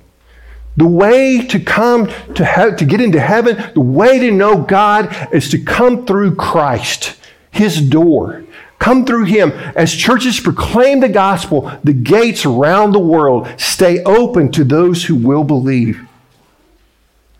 The 0.77 0.87
way 0.87 1.45
to 1.47 1.59
come 1.59 2.07
to, 2.07 2.75
to 2.77 2.85
get 2.85 3.01
into 3.01 3.19
heaven, 3.19 3.71
the 3.73 3.81
way 3.81 4.19
to 4.19 4.31
know 4.31 4.61
God 4.61 5.15
is 5.33 5.49
to 5.49 5.59
come 5.59 6.05
through 6.05 6.35
Christ, 6.35 7.15
his 7.51 7.81
door. 7.81 8.43
Come 8.77 9.05
through 9.05 9.25
him. 9.25 9.51
As 9.75 9.93
churches 9.93 10.39
proclaim 10.39 10.99
the 10.99 11.09
gospel, 11.09 11.71
the 11.83 11.93
gates 11.93 12.45
around 12.45 12.91
the 12.91 12.99
world 12.99 13.47
stay 13.57 14.03
open 14.03 14.51
to 14.51 14.63
those 14.63 15.05
who 15.05 15.15
will 15.15 15.45
believe. 15.45 16.05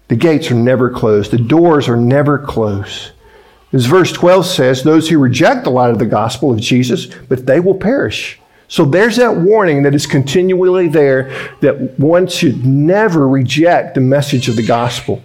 The 0.08 0.16
gates 0.16 0.52
are 0.52 0.56
never 0.56 0.90
closed, 0.90 1.32
the 1.32 1.38
doors 1.38 1.90
are 1.90 1.98
never 1.98 2.38
closed. 2.38 3.12
As 3.74 3.86
verse 3.86 4.12
12 4.12 4.46
says, 4.46 4.84
those 4.84 5.10
who 5.10 5.18
reject 5.18 5.64
the 5.64 5.70
light 5.70 5.90
of 5.90 6.00
the 6.00 6.06
gospel 6.06 6.52
of 6.52 6.62
Jesus, 6.62 7.08
but 7.08 7.46
they 7.46 7.60
will 7.60 7.76
perish. 7.76 8.40
So 8.68 8.86
there's 8.86 9.18
that 9.18 9.36
warning 9.36 9.84
that 9.84 9.94
is 9.94 10.08
continually 10.08 10.88
there 10.88 11.30
that 11.62 12.00
one 12.00 12.28
should 12.28 12.66
never 12.66 13.28
reject 13.28 13.96
the 13.96 14.02
message 14.02 14.48
of 14.48 14.56
the 14.56 14.66
gospel. 14.66 15.22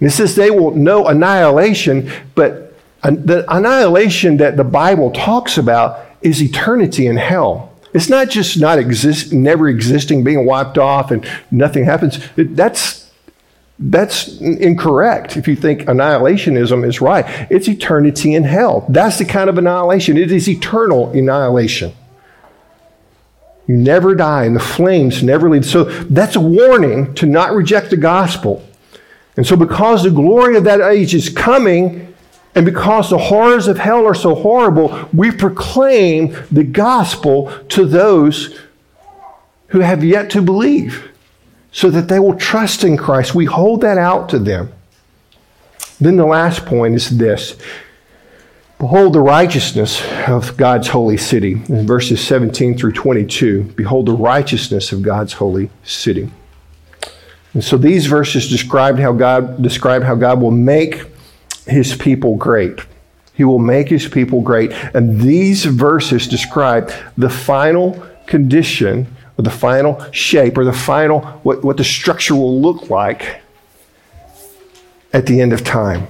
And 0.00 0.08
it 0.08 0.12
says 0.12 0.34
they 0.34 0.50
will 0.50 0.74
know 0.74 1.06
annihilation, 1.06 2.10
but 2.34 2.74
the 3.02 3.44
annihilation 3.48 4.38
that 4.38 4.56
the 4.56 4.64
Bible 4.64 5.10
talks 5.10 5.58
about 5.58 6.04
is 6.22 6.42
eternity 6.42 7.06
in 7.06 7.16
hell. 7.16 7.72
It's 7.94 8.08
not 8.08 8.30
just 8.30 8.58
not 8.58 8.78
exist, 8.78 9.32
never 9.32 9.68
existing, 9.68 10.24
being 10.24 10.44
wiped 10.44 10.76
off, 10.76 11.10
and 11.10 11.26
nothing 11.50 11.84
happens. 11.84 12.18
That's 12.36 13.05
that's 13.78 14.40
incorrect 14.40 15.36
if 15.36 15.46
you 15.46 15.54
think 15.54 15.82
annihilationism 15.82 16.86
is 16.86 17.00
right. 17.00 17.24
It's 17.50 17.68
eternity 17.68 18.34
in 18.34 18.44
hell. 18.44 18.86
That's 18.88 19.18
the 19.18 19.26
kind 19.26 19.50
of 19.50 19.58
annihilation. 19.58 20.16
It 20.16 20.32
is 20.32 20.48
eternal 20.48 21.10
annihilation. 21.10 21.92
You 23.66 23.76
never 23.76 24.14
die, 24.14 24.44
and 24.44 24.56
the 24.56 24.60
flames 24.60 25.22
never 25.22 25.50
leave. 25.50 25.66
So 25.66 25.84
that's 25.84 26.36
a 26.36 26.40
warning 26.40 27.14
to 27.14 27.26
not 27.26 27.52
reject 27.52 27.90
the 27.90 27.96
gospel. 27.96 28.64
And 29.36 29.46
so, 29.46 29.56
because 29.56 30.04
the 30.04 30.10
glory 30.10 30.56
of 30.56 30.64
that 30.64 30.80
age 30.80 31.14
is 31.14 31.28
coming, 31.28 32.14
and 32.54 32.64
because 32.64 33.10
the 33.10 33.18
horrors 33.18 33.68
of 33.68 33.76
hell 33.76 34.06
are 34.06 34.14
so 34.14 34.34
horrible, 34.34 35.08
we 35.12 35.30
proclaim 35.30 36.34
the 36.50 36.64
gospel 36.64 37.52
to 37.70 37.84
those 37.84 38.58
who 39.68 39.80
have 39.80 40.02
yet 40.02 40.30
to 40.30 40.40
believe 40.40 41.10
so 41.76 41.90
that 41.90 42.08
they 42.08 42.18
will 42.18 42.34
trust 42.34 42.84
in 42.84 42.96
Christ. 42.96 43.34
We 43.34 43.44
hold 43.44 43.82
that 43.82 43.98
out 43.98 44.30
to 44.30 44.38
them. 44.38 44.72
Then 46.00 46.16
the 46.16 46.24
last 46.24 46.64
point 46.64 46.94
is 46.94 47.18
this 47.18 47.54
Behold 48.78 49.12
the 49.12 49.20
righteousness 49.20 50.02
of 50.26 50.56
God's 50.56 50.88
holy 50.88 51.18
city. 51.18 51.52
In 51.68 51.86
verses 51.86 52.26
17 52.26 52.78
through 52.78 52.92
22, 52.92 53.74
behold 53.76 54.06
the 54.06 54.14
righteousness 54.14 54.90
of 54.90 55.02
God's 55.02 55.34
holy 55.34 55.68
city. 55.84 56.30
And 57.52 57.62
so 57.62 57.76
these 57.76 58.06
verses 58.06 58.48
describe 58.48 58.98
how 58.98 59.12
God 59.12 59.60
describe 59.60 60.02
how 60.02 60.14
God 60.14 60.40
will 60.40 60.52
make 60.52 61.04
his 61.66 61.94
people 61.94 62.36
great. 62.36 62.80
He 63.34 63.44
will 63.44 63.58
make 63.58 63.90
his 63.90 64.08
people 64.08 64.40
great. 64.40 64.72
And 64.94 65.20
these 65.20 65.66
verses 65.66 66.26
describe 66.26 66.90
the 67.18 67.28
final 67.28 68.02
condition 68.24 69.14
or 69.38 69.42
the 69.42 69.50
final 69.50 70.00
shape 70.12 70.56
or 70.56 70.64
the 70.64 70.72
final 70.72 71.20
what, 71.42 71.64
what 71.64 71.76
the 71.76 71.84
structure 71.84 72.34
will 72.34 72.60
look 72.60 72.90
like 72.90 73.40
at 75.12 75.26
the 75.26 75.40
end 75.40 75.52
of 75.52 75.64
time. 75.64 76.06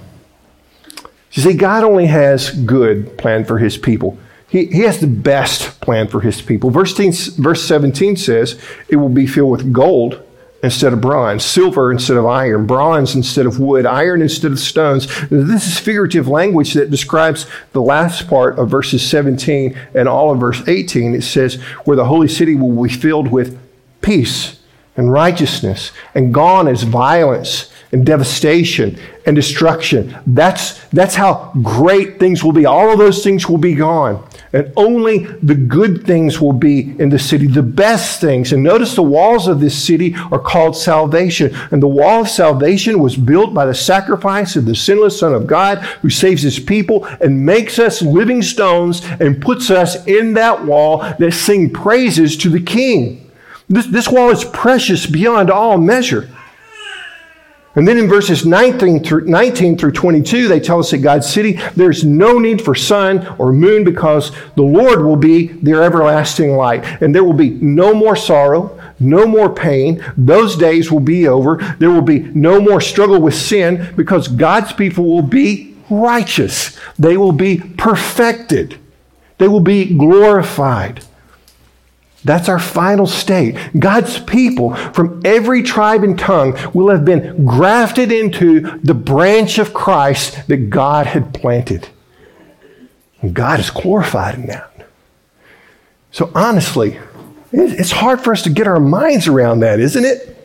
You 1.32 1.42
see, 1.42 1.54
God 1.54 1.84
only 1.84 2.06
has 2.06 2.50
good 2.50 3.18
planned 3.18 3.46
for 3.46 3.58
his 3.58 3.76
people. 3.76 4.18
He, 4.48 4.66
he 4.66 4.80
has 4.80 5.00
the 5.00 5.06
best 5.06 5.80
plan 5.80 6.08
for 6.08 6.20
his 6.20 6.40
people. 6.40 6.70
Verse, 6.70 6.94
10, 6.94 7.12
verse 7.36 7.62
17 7.64 8.16
says, 8.16 8.60
It 8.88 8.96
will 8.96 9.08
be 9.08 9.26
filled 9.26 9.50
with 9.50 9.72
gold 9.72 10.25
instead 10.62 10.92
of 10.92 11.00
bronze, 11.00 11.44
silver 11.44 11.92
instead 11.92 12.16
of 12.16 12.26
iron, 12.26 12.66
bronze 12.66 13.14
instead 13.14 13.46
of 13.46 13.60
wood, 13.60 13.86
iron 13.86 14.22
instead 14.22 14.52
of 14.52 14.58
stones. 14.58 15.06
This 15.28 15.66
is 15.66 15.78
figurative 15.78 16.28
language 16.28 16.74
that 16.74 16.90
describes 16.90 17.46
the 17.72 17.82
last 17.82 18.28
part 18.28 18.58
of 18.58 18.70
verses 18.70 19.08
17 19.08 19.78
and 19.94 20.08
all 20.08 20.32
of 20.32 20.40
verse 20.40 20.66
18. 20.66 21.14
It 21.14 21.22
says, 21.22 21.54
Where 21.84 21.96
the 21.96 22.06
holy 22.06 22.28
city 22.28 22.54
will 22.54 22.82
be 22.82 22.88
filled 22.88 23.30
with 23.30 23.58
peace 24.00 24.60
and 24.96 25.12
righteousness, 25.12 25.92
and 26.14 26.32
gone 26.32 26.68
is 26.68 26.82
violence 26.82 27.70
and 27.92 28.04
devastation 28.04 28.98
and 29.26 29.36
destruction. 29.36 30.16
That's, 30.26 30.82
that's 30.88 31.14
how 31.14 31.52
great 31.62 32.18
things 32.18 32.42
will 32.42 32.52
be. 32.52 32.66
All 32.66 32.90
of 32.90 32.98
those 32.98 33.22
things 33.22 33.48
will 33.48 33.58
be 33.58 33.74
gone. 33.74 34.25
And 34.52 34.72
only 34.76 35.24
the 35.42 35.54
good 35.54 36.06
things 36.06 36.40
will 36.40 36.52
be 36.52 36.94
in 36.98 37.08
the 37.08 37.18
city, 37.18 37.46
the 37.46 37.62
best 37.62 38.20
things. 38.20 38.52
And 38.52 38.62
notice 38.62 38.94
the 38.94 39.02
walls 39.02 39.48
of 39.48 39.60
this 39.60 39.76
city 39.76 40.14
are 40.30 40.38
called 40.38 40.76
salvation. 40.76 41.54
And 41.70 41.82
the 41.82 41.88
wall 41.88 42.22
of 42.22 42.28
salvation 42.28 43.00
was 43.00 43.16
built 43.16 43.52
by 43.52 43.66
the 43.66 43.74
sacrifice 43.74 44.56
of 44.56 44.64
the 44.64 44.74
sinless 44.74 45.18
Son 45.18 45.34
of 45.34 45.46
God 45.46 45.78
who 46.02 46.10
saves 46.10 46.42
his 46.42 46.58
people 46.58 47.04
and 47.20 47.44
makes 47.44 47.78
us 47.78 48.02
living 48.02 48.42
stones 48.42 49.02
and 49.20 49.42
puts 49.42 49.70
us 49.70 50.06
in 50.06 50.34
that 50.34 50.64
wall 50.64 50.98
that 51.18 51.32
sing 51.32 51.72
praises 51.72 52.36
to 52.38 52.48
the 52.48 52.60
King. 52.60 53.30
This, 53.68 53.86
this 53.86 54.08
wall 54.08 54.30
is 54.30 54.44
precious 54.44 55.06
beyond 55.06 55.50
all 55.50 55.78
measure. 55.78 56.28
And 57.76 57.86
then 57.86 57.98
in 57.98 58.08
verses 58.08 58.46
19 58.46 59.04
through, 59.04 59.26
19 59.26 59.76
through 59.76 59.92
22, 59.92 60.48
they 60.48 60.60
tell 60.60 60.80
us 60.80 60.90
that 60.90 60.98
God's 60.98 61.30
city, 61.30 61.52
there's 61.76 62.04
no 62.04 62.38
need 62.38 62.62
for 62.62 62.74
sun 62.74 63.26
or 63.38 63.52
moon 63.52 63.84
because 63.84 64.32
the 64.54 64.62
Lord 64.62 65.04
will 65.04 65.16
be 65.16 65.48
their 65.48 65.82
everlasting 65.82 66.56
light. 66.56 66.84
And 67.02 67.14
there 67.14 67.22
will 67.22 67.34
be 67.34 67.50
no 67.50 67.92
more 67.92 68.16
sorrow, 68.16 68.80
no 68.98 69.26
more 69.26 69.54
pain. 69.54 70.02
Those 70.16 70.56
days 70.56 70.90
will 70.90 71.00
be 71.00 71.28
over. 71.28 71.56
There 71.78 71.90
will 71.90 72.00
be 72.00 72.20
no 72.20 72.60
more 72.62 72.80
struggle 72.80 73.20
with 73.20 73.34
sin 73.34 73.92
because 73.94 74.26
God's 74.26 74.72
people 74.72 75.04
will 75.04 75.22
be 75.22 75.76
righteous. 75.90 76.78
They 76.98 77.18
will 77.18 77.32
be 77.32 77.58
perfected. 77.58 78.78
They 79.36 79.48
will 79.48 79.60
be 79.60 79.94
glorified. 79.96 81.04
That's 82.24 82.48
our 82.48 82.58
final 82.58 83.06
state. 83.06 83.56
God's 83.78 84.18
people 84.18 84.74
from 84.74 85.20
every 85.24 85.62
tribe 85.62 86.02
and 86.02 86.18
tongue 86.18 86.58
will 86.74 86.88
have 86.88 87.04
been 87.04 87.44
grafted 87.44 88.10
into 88.10 88.78
the 88.82 88.94
branch 88.94 89.58
of 89.58 89.72
Christ 89.72 90.48
that 90.48 90.70
God 90.70 91.06
had 91.06 91.32
planted. 91.32 91.88
And 93.22 93.34
God 93.34 93.60
is 93.60 93.70
glorified 93.70 94.34
in 94.34 94.46
that. 94.46 94.72
So 96.10 96.32
honestly, 96.34 96.98
it's 97.52 97.92
hard 97.92 98.20
for 98.20 98.32
us 98.32 98.42
to 98.42 98.50
get 98.50 98.66
our 98.66 98.80
minds 98.80 99.28
around 99.28 99.60
that, 99.60 99.78
isn't 99.78 100.04
it? 100.04 100.36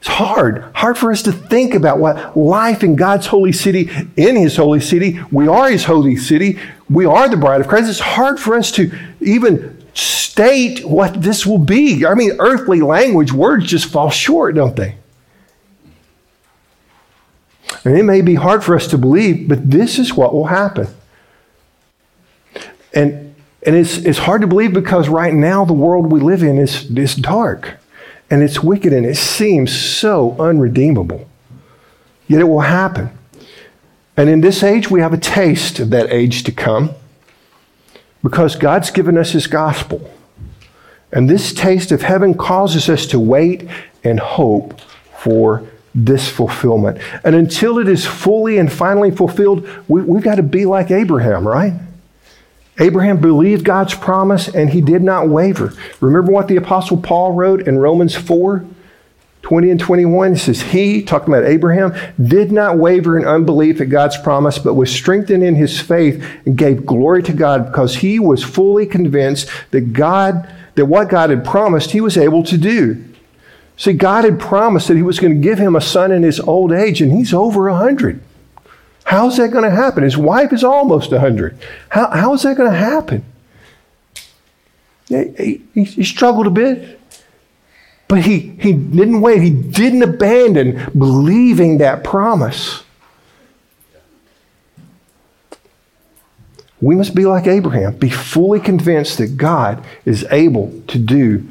It's 0.00 0.08
hard. 0.08 0.64
Hard 0.74 0.96
for 0.96 1.12
us 1.12 1.22
to 1.24 1.32
think 1.32 1.74
about 1.74 1.98
what 1.98 2.36
life 2.36 2.82
in 2.82 2.96
God's 2.96 3.26
holy 3.26 3.52
city, 3.52 3.90
in 4.16 4.36
His 4.36 4.56
holy 4.56 4.80
city, 4.80 5.20
we 5.30 5.46
are 5.46 5.70
His 5.70 5.84
holy 5.84 6.16
city, 6.16 6.58
we 6.88 7.04
are 7.04 7.28
the 7.28 7.36
bride 7.36 7.60
of 7.60 7.68
Christ. 7.68 7.90
It's 7.90 8.00
hard 8.00 8.40
for 8.40 8.56
us 8.56 8.72
to 8.72 8.90
even 9.20 9.79
state 9.94 10.84
what 10.84 11.20
this 11.20 11.44
will 11.44 11.58
be. 11.58 12.06
I 12.06 12.14
mean, 12.14 12.36
earthly 12.38 12.80
language, 12.80 13.32
words 13.32 13.66
just 13.66 13.86
fall 13.86 14.10
short, 14.10 14.54
don't 14.54 14.76
they? 14.76 14.96
And 17.84 17.96
it 17.96 18.04
may 18.04 18.20
be 18.20 18.34
hard 18.34 18.62
for 18.62 18.74
us 18.74 18.86
to 18.88 18.98
believe, 18.98 19.48
but 19.48 19.70
this 19.70 19.98
is 19.98 20.14
what 20.14 20.34
will 20.34 20.46
happen. 20.46 20.88
And, 22.92 23.34
and 23.64 23.76
it's, 23.76 23.98
it's 23.98 24.18
hard 24.18 24.40
to 24.40 24.46
believe 24.46 24.72
because 24.72 25.08
right 25.08 25.32
now 25.32 25.64
the 25.64 25.72
world 25.72 26.10
we 26.10 26.20
live 26.20 26.42
in 26.42 26.58
is, 26.58 26.90
is 26.90 27.14
dark 27.14 27.78
and 28.30 28.42
it's 28.42 28.62
wicked 28.62 28.92
and 28.92 29.06
it 29.06 29.16
seems 29.16 29.72
so 29.72 30.36
unredeemable. 30.38 31.28
Yet 32.26 32.40
it 32.40 32.44
will 32.44 32.60
happen. 32.60 33.10
And 34.16 34.28
in 34.28 34.40
this 34.40 34.62
age, 34.62 34.90
we 34.90 35.00
have 35.00 35.12
a 35.12 35.18
taste 35.18 35.78
of 35.80 35.90
that 35.90 36.12
age 36.12 36.42
to 36.44 36.52
come 36.52 36.90
because 38.22 38.56
God's 38.56 38.90
given 38.90 39.16
us 39.16 39.32
His 39.32 39.46
gospel. 39.46 40.10
And 41.12 41.28
this 41.28 41.52
taste 41.52 41.92
of 41.92 42.02
heaven 42.02 42.34
causes 42.34 42.88
us 42.88 43.06
to 43.06 43.18
wait 43.18 43.68
and 44.04 44.20
hope 44.20 44.80
for 45.18 45.64
this 45.94 46.28
fulfillment. 46.28 46.98
And 47.24 47.34
until 47.34 47.78
it 47.78 47.88
is 47.88 48.06
fully 48.06 48.58
and 48.58 48.72
finally 48.72 49.10
fulfilled, 49.10 49.68
we, 49.88 50.02
have 50.02 50.22
got 50.22 50.36
to 50.36 50.42
be 50.42 50.66
like 50.66 50.90
Abraham, 50.90 51.46
right? 51.46 51.74
Abraham 52.78 53.20
believed 53.20 53.64
God's 53.64 53.94
promise 53.94 54.48
and 54.48 54.70
he 54.70 54.80
did 54.80 55.02
not 55.02 55.28
waver. 55.28 55.74
Remember 56.00 56.32
what 56.32 56.48
the 56.48 56.56
Apostle 56.56 56.96
Paul 56.96 57.32
wrote 57.32 57.66
in 57.66 57.78
Romans 57.78 58.14
4? 58.14 58.64
20 59.42 59.70
and 59.70 59.80
21 59.80 60.36
says, 60.36 60.60
He, 60.60 61.02
talking 61.02 61.32
about 61.32 61.44
Abraham, 61.48 61.94
did 62.22 62.52
not 62.52 62.78
waver 62.78 63.18
in 63.18 63.24
unbelief 63.24 63.80
at 63.80 63.88
God's 63.88 64.18
promise, 64.18 64.58
but 64.58 64.74
was 64.74 64.92
strengthened 64.92 65.42
in 65.42 65.54
his 65.54 65.80
faith 65.80 66.22
and 66.44 66.58
gave 66.58 66.84
glory 66.84 67.22
to 67.22 67.32
God 67.32 67.66
because 67.66 67.96
he 67.96 68.18
was 68.18 68.44
fully 68.44 68.86
convinced 68.86 69.48
that 69.70 69.92
God, 69.92 70.48
that 70.74 70.86
what 70.86 71.08
God 71.08 71.30
had 71.30 71.44
promised, 71.44 71.92
he 71.92 72.00
was 72.00 72.16
able 72.16 72.42
to 72.44 72.58
do. 72.58 73.02
See, 73.76 73.94
God 73.94 74.24
had 74.24 74.38
promised 74.38 74.88
that 74.88 74.96
he 74.96 75.02
was 75.02 75.18
going 75.18 75.34
to 75.34 75.40
give 75.40 75.58
him 75.58 75.74
a 75.74 75.80
son 75.80 76.12
in 76.12 76.22
his 76.22 76.38
old 76.38 76.70
age, 76.70 77.00
and 77.00 77.10
he's 77.10 77.32
over 77.32 77.70
100. 77.70 78.20
How's 79.04 79.38
that 79.38 79.50
going 79.50 79.64
to 79.64 79.70
happen? 79.70 80.04
His 80.04 80.18
wife 80.18 80.52
is 80.52 80.62
almost 80.62 81.10
100. 81.10 81.58
How, 81.88 82.10
how 82.10 82.34
is 82.34 82.42
that 82.42 82.58
going 82.58 82.70
to 82.70 82.76
happen? 82.76 83.24
He, 85.08 85.62
he, 85.74 85.84
he 85.84 86.04
struggled 86.04 86.46
a 86.46 86.50
bit, 86.50 86.99
but 88.10 88.22
he, 88.22 88.40
he 88.58 88.72
didn't 88.72 89.20
wait. 89.20 89.40
He 89.40 89.50
didn't 89.50 90.02
abandon 90.02 90.90
believing 90.98 91.78
that 91.78 92.02
promise. 92.02 92.82
We 96.80 96.96
must 96.96 97.14
be 97.14 97.24
like 97.24 97.46
Abraham, 97.46 97.94
be 97.96 98.10
fully 98.10 98.58
convinced 98.58 99.18
that 99.18 99.36
God 99.36 99.84
is 100.04 100.26
able 100.32 100.82
to 100.88 100.98
do 100.98 101.46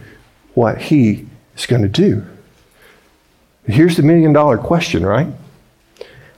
what 0.53 0.81
he 0.81 1.27
is 1.55 1.65
going 1.65 1.83
to 1.83 1.87
do. 1.87 2.25
Here's 3.65 3.95
the 3.95 4.03
million 4.03 4.33
dollar 4.33 4.57
question, 4.57 5.05
right? 5.05 5.27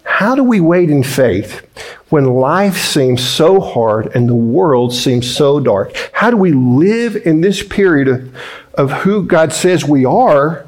How 0.04 0.36
do 0.36 0.44
we 0.44 0.60
wait 0.60 0.92
in 0.92 1.02
faith 1.02 1.66
when 2.10 2.26
life 2.26 2.78
seems 2.78 3.28
so 3.28 3.60
hard 3.60 4.16
and 4.16 4.30
the 4.30 4.36
world 4.36 4.94
seems 4.94 5.36
so 5.36 5.60
dark? 5.60 5.96
How 6.14 6.30
do 6.30 6.38
we 6.38 6.52
live 6.52 7.16
in 7.16 7.42
this 7.42 7.64
period 7.64 8.08
of, 8.08 8.36
of 8.76 8.92
who 8.92 9.24
God 9.24 9.54
says 9.54 9.86
we 9.86 10.06
are 10.06 10.66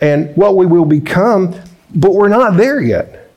and 0.00 0.34
what 0.36 0.56
we 0.56 0.66
will 0.66 0.84
become, 0.84 1.54
but 1.94 2.14
we're 2.14 2.28
not 2.28 2.56
there 2.56 2.80
yet? 2.80 3.30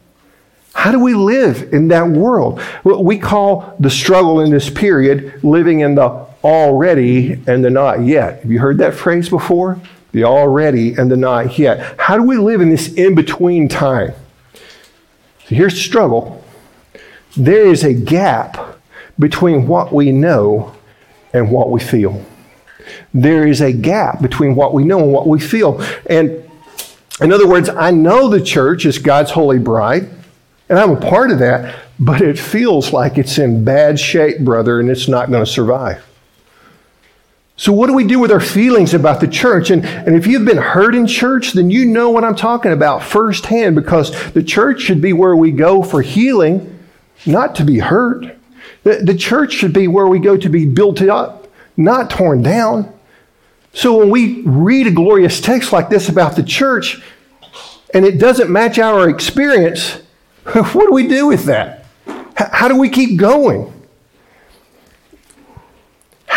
How 0.73 0.91
do 0.91 0.99
we 0.99 1.15
live 1.15 1.73
in 1.73 1.88
that 1.88 2.08
world? 2.08 2.62
What 2.84 3.03
we 3.03 3.17
call 3.17 3.75
the 3.80 3.89
struggle 3.89 4.41
in 4.41 4.51
this 4.51 4.69
period 4.69 5.43
living 5.43 5.80
in 5.80 5.95
the 5.95 6.27
already 6.43 7.34
and 7.47 7.63
the 7.63 7.69
not 7.69 8.03
yet. 8.03 8.41
Have 8.41 8.51
you 8.51 8.60
heard 8.60 8.77
that 8.77 8.93
phrase 8.93 9.27
before? 9.27 9.82
The 10.12 10.23
already 10.23 10.93
and 10.93 11.10
the 11.12 11.17
not 11.17 11.58
yet. 11.58 11.99
How 11.99 12.15
do 12.15 12.23
we 12.23 12.38
live 12.38 12.62
in 12.62 12.69
this 12.69 12.93
in 12.93 13.15
between 13.15 13.67
time? 13.67 14.13
So 14.53 15.56
here's 15.56 15.73
the 15.73 15.80
struggle 15.80 16.43
there 17.36 17.67
is 17.67 17.84
a 17.84 17.93
gap 17.93 18.80
between 19.19 19.67
what 19.67 19.93
we 19.93 20.12
know 20.12 20.75
and 21.34 21.51
what 21.51 21.71
we 21.71 21.80
feel. 21.80 22.23
There 23.13 23.47
is 23.47 23.61
a 23.61 23.73
gap 23.73 24.21
between 24.21 24.55
what 24.55 24.73
we 24.73 24.83
know 24.83 24.99
and 24.99 25.11
what 25.11 25.27
we 25.27 25.39
feel. 25.39 25.81
And 26.09 26.49
in 27.19 27.31
other 27.31 27.47
words, 27.47 27.69
I 27.69 27.91
know 27.91 28.29
the 28.29 28.41
church 28.41 28.85
is 28.85 28.99
God's 28.99 29.31
holy 29.31 29.59
bride, 29.59 30.09
and 30.69 30.77
I'm 30.77 30.91
a 30.91 30.99
part 30.99 31.31
of 31.31 31.39
that, 31.39 31.75
but 31.99 32.21
it 32.21 32.37
feels 32.37 32.93
like 32.93 33.17
it's 33.17 33.37
in 33.37 33.63
bad 33.63 33.99
shape, 33.99 34.39
brother, 34.39 34.79
and 34.79 34.89
it's 34.89 35.07
not 35.07 35.29
going 35.31 35.43
to 35.43 35.51
survive. 35.51 36.03
So, 37.59 37.73
what 37.73 37.87
do 37.87 37.93
we 37.93 38.05
do 38.05 38.19
with 38.19 38.31
our 38.31 38.39
feelings 38.39 38.93
about 38.93 39.19
the 39.19 39.27
church? 39.27 39.71
And, 39.71 39.83
and 39.83 40.15
if 40.15 40.27
you've 40.27 40.45
been 40.45 40.57
hurt 40.57 40.93
in 40.93 41.07
church, 41.07 41.53
then 41.53 41.71
you 41.71 41.87
know 41.87 42.11
what 42.11 42.23
I'm 42.23 42.35
talking 42.35 42.71
about 42.71 43.01
firsthand 43.01 43.75
because 43.75 44.31
the 44.33 44.43
church 44.43 44.81
should 44.81 45.01
be 45.01 45.11
where 45.11 45.35
we 45.35 45.49
go 45.51 45.81
for 45.81 46.03
healing, 46.03 46.77
not 47.25 47.55
to 47.55 47.65
be 47.65 47.79
hurt. 47.79 48.37
The, 48.83 48.97
the 48.97 49.15
church 49.15 49.53
should 49.53 49.73
be 49.73 49.87
where 49.87 50.05
we 50.05 50.19
go 50.19 50.37
to 50.37 50.49
be 50.49 50.67
built 50.67 51.01
up, 51.01 51.37
not 51.77 52.09
torn 52.09 52.41
down. 52.41 52.93
So, 53.73 53.97
when 53.97 54.09
we 54.09 54.41
read 54.41 54.87
a 54.87 54.91
glorious 54.91 55.39
text 55.39 55.71
like 55.71 55.89
this 55.89 56.09
about 56.09 56.35
the 56.35 56.43
church 56.43 57.01
and 57.93 58.03
it 58.03 58.17
doesn't 58.19 58.49
match 58.49 58.79
our 58.79 59.07
experience, 59.07 59.93
what 60.43 60.73
do 60.73 60.91
we 60.91 61.07
do 61.07 61.27
with 61.27 61.45
that? 61.45 61.85
How 62.35 62.67
do 62.67 62.77
we 62.77 62.89
keep 62.89 63.17
going? 63.17 63.73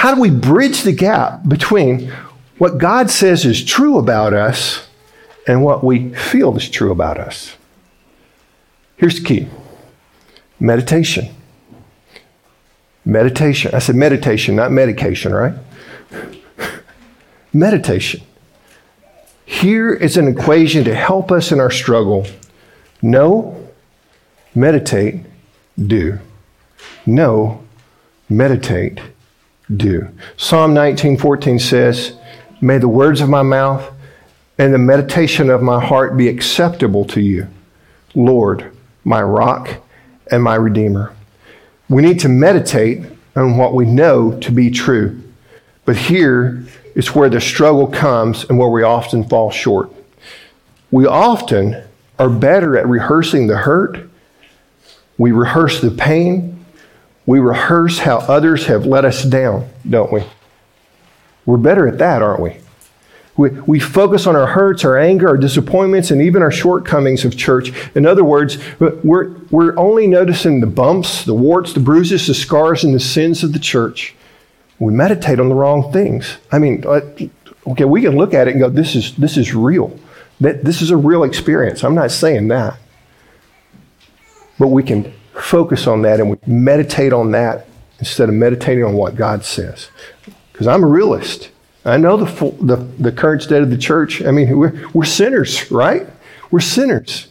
how 0.00 0.14
do 0.14 0.20
we 0.22 0.30
bridge 0.30 0.82
the 0.82 0.92
gap 0.92 1.46
between 1.46 2.10
what 2.56 2.78
God 2.78 3.10
says 3.10 3.44
is 3.44 3.62
true 3.62 3.98
about 3.98 4.32
us 4.32 4.88
and 5.46 5.62
what 5.62 5.84
we 5.84 6.14
feel 6.14 6.56
is 6.56 6.70
true 6.70 6.90
about 6.90 7.18
us? 7.18 7.54
Here's 8.96 9.20
the 9.20 9.26
key 9.26 9.48
meditation. 10.58 11.34
Meditation. 13.04 13.74
I 13.74 13.78
said 13.78 13.96
meditation, 13.96 14.56
not 14.56 14.70
medication, 14.70 15.32
right? 15.32 15.54
meditation. 17.52 18.20
Here 19.44 19.92
is 19.92 20.16
an 20.16 20.28
equation 20.28 20.84
to 20.84 20.94
help 20.94 21.32
us 21.32 21.50
in 21.50 21.60
our 21.60 21.70
struggle. 21.70 22.26
Know, 23.02 23.68
meditate, 24.54 25.16
do. 25.76 26.18
Know, 27.06 27.62
meditate, 28.28 29.00
do. 29.74 30.08
Psalm 30.36 30.74
19:14 30.74 31.58
says, 31.58 32.12
"May 32.60 32.78
the 32.78 32.88
words 32.88 33.20
of 33.20 33.28
my 33.28 33.42
mouth 33.42 33.90
and 34.58 34.72
the 34.72 34.78
meditation 34.78 35.50
of 35.50 35.62
my 35.62 35.84
heart 35.84 36.16
be 36.16 36.28
acceptable 36.28 37.04
to 37.06 37.20
you, 37.20 37.48
Lord, 38.14 38.70
my 39.04 39.22
rock 39.22 39.76
and 40.30 40.42
my 40.42 40.54
redeemer." 40.54 41.12
We 41.90 42.00
need 42.00 42.20
to 42.20 42.30
meditate 42.30 43.04
on 43.36 43.58
what 43.58 43.74
we 43.74 43.84
know 43.84 44.38
to 44.40 44.50
be 44.50 44.70
true. 44.70 45.22
But 45.84 45.96
here 45.96 46.64
is 46.94 47.14
where 47.14 47.28
the 47.28 47.40
struggle 47.40 47.86
comes 47.86 48.44
and 48.44 48.58
where 48.58 48.70
we 48.70 48.82
often 48.82 49.28
fall 49.28 49.50
short. 49.50 49.92
We 50.90 51.04
often 51.04 51.82
are 52.18 52.30
better 52.30 52.78
at 52.78 52.88
rehearsing 52.88 53.46
the 53.46 53.58
hurt. 53.58 54.08
We 55.18 55.32
rehearse 55.32 55.82
the 55.82 55.90
pain 55.90 56.60
we 57.30 57.38
rehearse 57.38 58.00
how 58.00 58.16
others 58.18 58.66
have 58.66 58.86
let 58.86 59.04
us 59.04 59.22
down, 59.22 59.68
don't 59.88 60.12
we? 60.12 60.24
We're 61.46 61.58
better 61.58 61.86
at 61.86 61.98
that, 61.98 62.22
aren't 62.22 62.40
we? 62.40 62.56
We, 63.36 63.50
we 63.50 63.80
focus 63.80 64.26
on 64.26 64.36
our 64.36 64.46
hurts, 64.46 64.84
our 64.84 64.98
anger, 64.98 65.28
our 65.28 65.36
disappointments, 65.36 66.10
and 66.10 66.20
even 66.20 66.42
our 66.42 66.50
shortcomings 66.50 67.24
of 67.24 67.36
church. 67.36 67.72
In 67.94 68.04
other 68.04 68.24
words, 68.24 68.58
we're, 68.78 69.34
we're 69.50 69.78
only 69.78 70.06
noticing 70.06 70.60
the 70.60 70.66
bumps, 70.66 71.24
the 71.24 71.34
warts, 71.34 71.72
the 71.72 71.80
bruises, 71.80 72.26
the 72.26 72.34
scars, 72.34 72.84
and 72.84 72.94
the 72.94 73.00
sins 73.00 73.42
of 73.42 73.52
the 73.52 73.58
church. 73.58 74.14
We 74.78 74.92
meditate 74.92 75.38
on 75.38 75.48
the 75.48 75.54
wrong 75.54 75.92
things. 75.92 76.38
I 76.50 76.58
mean, 76.58 76.84
uh, 76.86 77.00
okay, 77.68 77.84
we 77.84 78.02
can 78.02 78.16
look 78.16 78.34
at 78.34 78.48
it 78.48 78.52
and 78.52 78.60
go, 78.60 78.68
this 78.68 78.94
is, 78.94 79.14
this 79.16 79.36
is 79.36 79.54
real. 79.54 79.98
That, 80.40 80.64
this 80.64 80.82
is 80.82 80.90
a 80.90 80.96
real 80.96 81.22
experience. 81.22 81.84
I'm 81.84 81.94
not 81.94 82.10
saying 82.10 82.48
that. 82.48 82.78
But 84.58 84.68
we 84.68 84.82
can 84.82 85.12
focus 85.34 85.86
on 85.86 86.02
that 86.02 86.20
and 86.20 86.30
we 86.30 86.36
meditate 86.46 87.12
on 87.12 87.30
that 87.32 87.66
instead 87.98 88.28
of 88.28 88.34
meditating 88.34 88.84
on 88.84 88.94
what 88.94 89.14
God 89.14 89.44
says. 89.44 89.88
Because 90.52 90.66
I'm 90.66 90.82
a 90.82 90.86
realist. 90.86 91.50
I 91.84 91.96
know 91.96 92.16
the, 92.16 92.26
full, 92.26 92.52
the, 92.52 92.76
the 92.76 93.12
current 93.12 93.42
state 93.42 93.62
of 93.62 93.70
the 93.70 93.78
church. 93.78 94.22
I 94.22 94.30
mean, 94.30 94.56
we're, 94.58 94.88
we're 94.92 95.04
sinners, 95.04 95.70
right? 95.70 96.06
We're 96.50 96.60
sinners. 96.60 97.28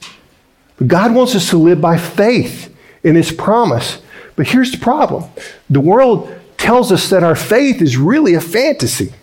But 0.78 0.88
God 0.88 1.14
wants 1.14 1.36
us 1.36 1.50
to 1.52 1.58
live 1.58 1.80
by 1.80 1.98
faith 1.98 2.76
in 3.04 3.16
His 3.16 3.32
promise. 3.32 4.02
But 4.36 4.48
here's 4.48 4.72
the 4.72 4.78
problem 4.78 5.30
the 5.70 5.80
world 5.80 6.34
tells 6.58 6.92
us 6.92 7.10
that 7.10 7.24
our 7.24 7.36
faith 7.36 7.82
is 7.82 7.98
really 7.98 8.34
a 8.34 8.42
fantasy. 8.42 9.14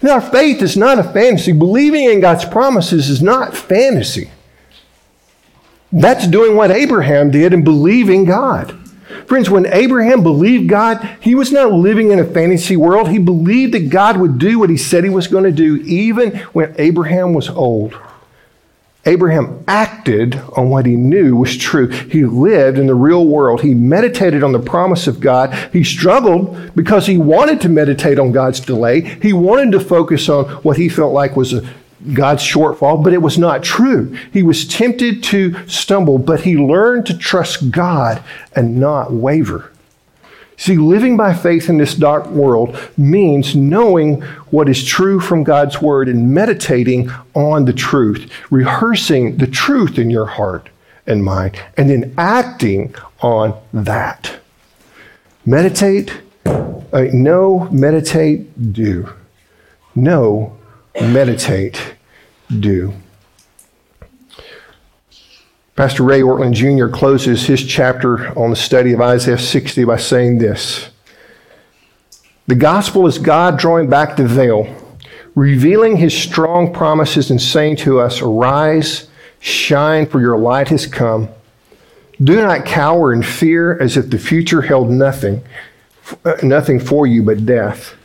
And 0.00 0.10
our 0.10 0.20
faith 0.20 0.60
is 0.60 0.76
not 0.76 0.98
a 0.98 1.02
fantasy. 1.04 1.52
Believing 1.52 2.04
in 2.04 2.20
God's 2.20 2.44
promises 2.44 3.08
is 3.08 3.22
not 3.22 3.56
fantasy. 3.56 4.30
That's 5.90 6.26
doing 6.26 6.56
what 6.56 6.70
Abraham 6.70 7.30
did 7.30 7.54
and 7.54 7.64
believing 7.64 8.24
God. 8.24 8.76
Friends, 9.26 9.48
when 9.48 9.66
Abraham 9.66 10.22
believed 10.22 10.68
God, 10.68 11.16
he 11.20 11.34
was 11.34 11.50
not 11.50 11.72
living 11.72 12.10
in 12.10 12.18
a 12.18 12.24
fantasy 12.24 12.76
world. 12.76 13.08
He 13.08 13.18
believed 13.18 13.74
that 13.74 13.90
God 13.90 14.16
would 14.18 14.38
do 14.38 14.58
what 14.58 14.70
he 14.70 14.76
said 14.76 15.04
he 15.04 15.10
was 15.10 15.26
going 15.26 15.44
to 15.44 15.52
do, 15.52 15.76
even 15.84 16.36
when 16.52 16.74
Abraham 16.78 17.32
was 17.32 17.48
old. 17.48 17.96
Abraham 19.06 19.62
acted 19.68 20.36
on 20.56 20.70
what 20.70 20.86
he 20.86 20.96
knew 20.96 21.36
was 21.36 21.56
true. 21.56 21.88
He 21.88 22.24
lived 22.24 22.78
in 22.78 22.86
the 22.86 22.94
real 22.94 23.26
world. 23.26 23.60
He 23.60 23.74
meditated 23.74 24.42
on 24.42 24.52
the 24.52 24.58
promise 24.58 25.06
of 25.06 25.20
God. 25.20 25.52
He 25.72 25.84
struggled 25.84 26.74
because 26.74 27.06
he 27.06 27.18
wanted 27.18 27.60
to 27.62 27.68
meditate 27.68 28.18
on 28.18 28.32
God's 28.32 28.60
delay. 28.60 29.02
He 29.02 29.34
wanted 29.34 29.72
to 29.72 29.80
focus 29.80 30.28
on 30.28 30.46
what 30.62 30.78
he 30.78 30.88
felt 30.88 31.12
like 31.12 31.36
was 31.36 31.52
a 31.52 31.68
God's 32.12 32.42
shortfall, 32.42 33.02
but 33.02 33.12
it 33.12 33.22
was 33.22 33.38
not 33.38 33.62
true. 33.62 34.16
He 34.32 34.42
was 34.42 34.66
tempted 34.66 35.22
to 35.24 35.66
stumble, 35.68 36.18
but 36.18 36.42
he 36.42 36.56
learned 36.56 37.06
to 37.06 37.16
trust 37.16 37.70
God 37.70 38.22
and 38.54 38.78
not 38.78 39.12
waver. 39.12 39.70
See, 40.56 40.76
living 40.76 41.16
by 41.16 41.34
faith 41.34 41.68
in 41.68 41.78
this 41.78 41.94
dark 41.94 42.26
world 42.28 42.78
means 42.96 43.56
knowing 43.56 44.20
what 44.50 44.68
is 44.68 44.84
true 44.84 45.18
from 45.18 45.42
God's 45.42 45.82
word 45.82 46.08
and 46.08 46.32
meditating 46.32 47.10
on 47.34 47.64
the 47.64 47.72
truth, 47.72 48.30
rehearsing 48.50 49.38
the 49.38 49.48
truth 49.48 49.98
in 49.98 50.10
your 50.10 50.26
heart 50.26 50.68
and 51.06 51.24
mind, 51.24 51.60
and 51.76 51.90
then 51.90 52.14
acting 52.16 52.94
on 53.20 53.58
that. 53.72 54.38
Meditate, 55.44 56.22
uh, 56.46 57.06
know, 57.12 57.68
meditate, 57.70 58.72
do. 58.72 59.12
Know, 59.94 60.56
meditate, 61.00 61.94
do. 62.60 62.94
Pastor 65.76 66.04
Ray 66.04 66.20
Ortlund 66.20 66.54
Jr. 66.54 66.86
closes 66.86 67.46
his 67.46 67.64
chapter 67.64 68.28
on 68.38 68.50
the 68.50 68.56
study 68.56 68.92
of 68.92 69.00
Isaiah 69.00 69.38
60 69.38 69.84
by 69.84 69.96
saying 69.96 70.38
this 70.38 70.90
The 72.46 72.54
gospel 72.54 73.08
is 73.08 73.18
God 73.18 73.58
drawing 73.58 73.90
back 73.90 74.16
the 74.16 74.26
veil, 74.26 74.72
revealing 75.34 75.96
his 75.96 76.16
strong 76.16 76.72
promises 76.72 77.30
and 77.30 77.42
saying 77.42 77.76
to 77.78 77.98
us, 77.98 78.22
Arise, 78.22 79.08
shine, 79.40 80.06
for 80.06 80.20
your 80.20 80.38
light 80.38 80.68
has 80.68 80.86
come. 80.86 81.28
Do 82.22 82.36
not 82.36 82.64
cower 82.64 83.12
in 83.12 83.24
fear 83.24 83.76
as 83.80 83.96
if 83.96 84.10
the 84.10 84.18
future 84.18 84.62
held 84.62 84.90
nothing, 84.90 85.42
uh, 86.24 86.36
nothing 86.44 86.78
for 86.78 87.04
you 87.08 87.24
but 87.24 87.44
death. 87.44 87.96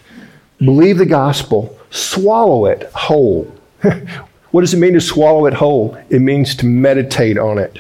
Believe 0.58 0.98
the 0.98 1.06
gospel, 1.06 1.79
swallow 1.90 2.66
it 2.66 2.90
whole. 2.94 3.44
what 4.52 4.62
does 4.62 4.74
it 4.74 4.78
mean 4.78 4.94
to 4.94 5.02
swallow 5.02 5.46
it 5.46 5.54
whole? 5.54 5.98
It 6.10 6.20
means 6.20 6.56
to 6.58 6.66
meditate 6.66 7.38
on 7.38 7.58
it. 7.58 7.80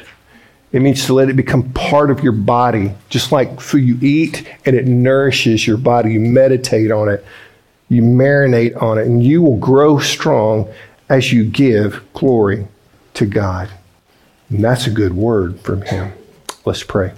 It 0.71 0.81
means 0.81 1.05
to 1.07 1.13
let 1.13 1.29
it 1.29 1.35
become 1.35 1.71
part 1.73 2.11
of 2.11 2.23
your 2.23 2.33
body, 2.33 2.93
just 3.09 3.31
like 3.31 3.59
food 3.59 3.83
you 3.83 3.97
eat 4.01 4.47
and 4.65 4.75
it 4.75 4.85
nourishes 4.85 5.65
your 5.65 5.77
body. 5.77 6.13
You 6.13 6.19
meditate 6.19 6.91
on 6.91 7.09
it, 7.09 7.25
you 7.89 8.03
marinate 8.03 8.79
on 8.81 8.99
it, 8.99 9.07
and 9.07 9.23
you 9.23 9.41
will 9.41 9.57
grow 9.57 9.97
strong 9.97 10.71
as 11.09 11.33
you 11.33 11.43
give 11.43 12.03
glory 12.13 12.67
to 13.15 13.25
God. 13.25 13.69
And 14.49 14.63
that's 14.63 14.85
a 14.85 14.91
good 14.91 15.13
word 15.13 15.59
from 15.61 15.81
Him. 15.81 16.13
Let's 16.65 16.83
pray. 16.83 17.13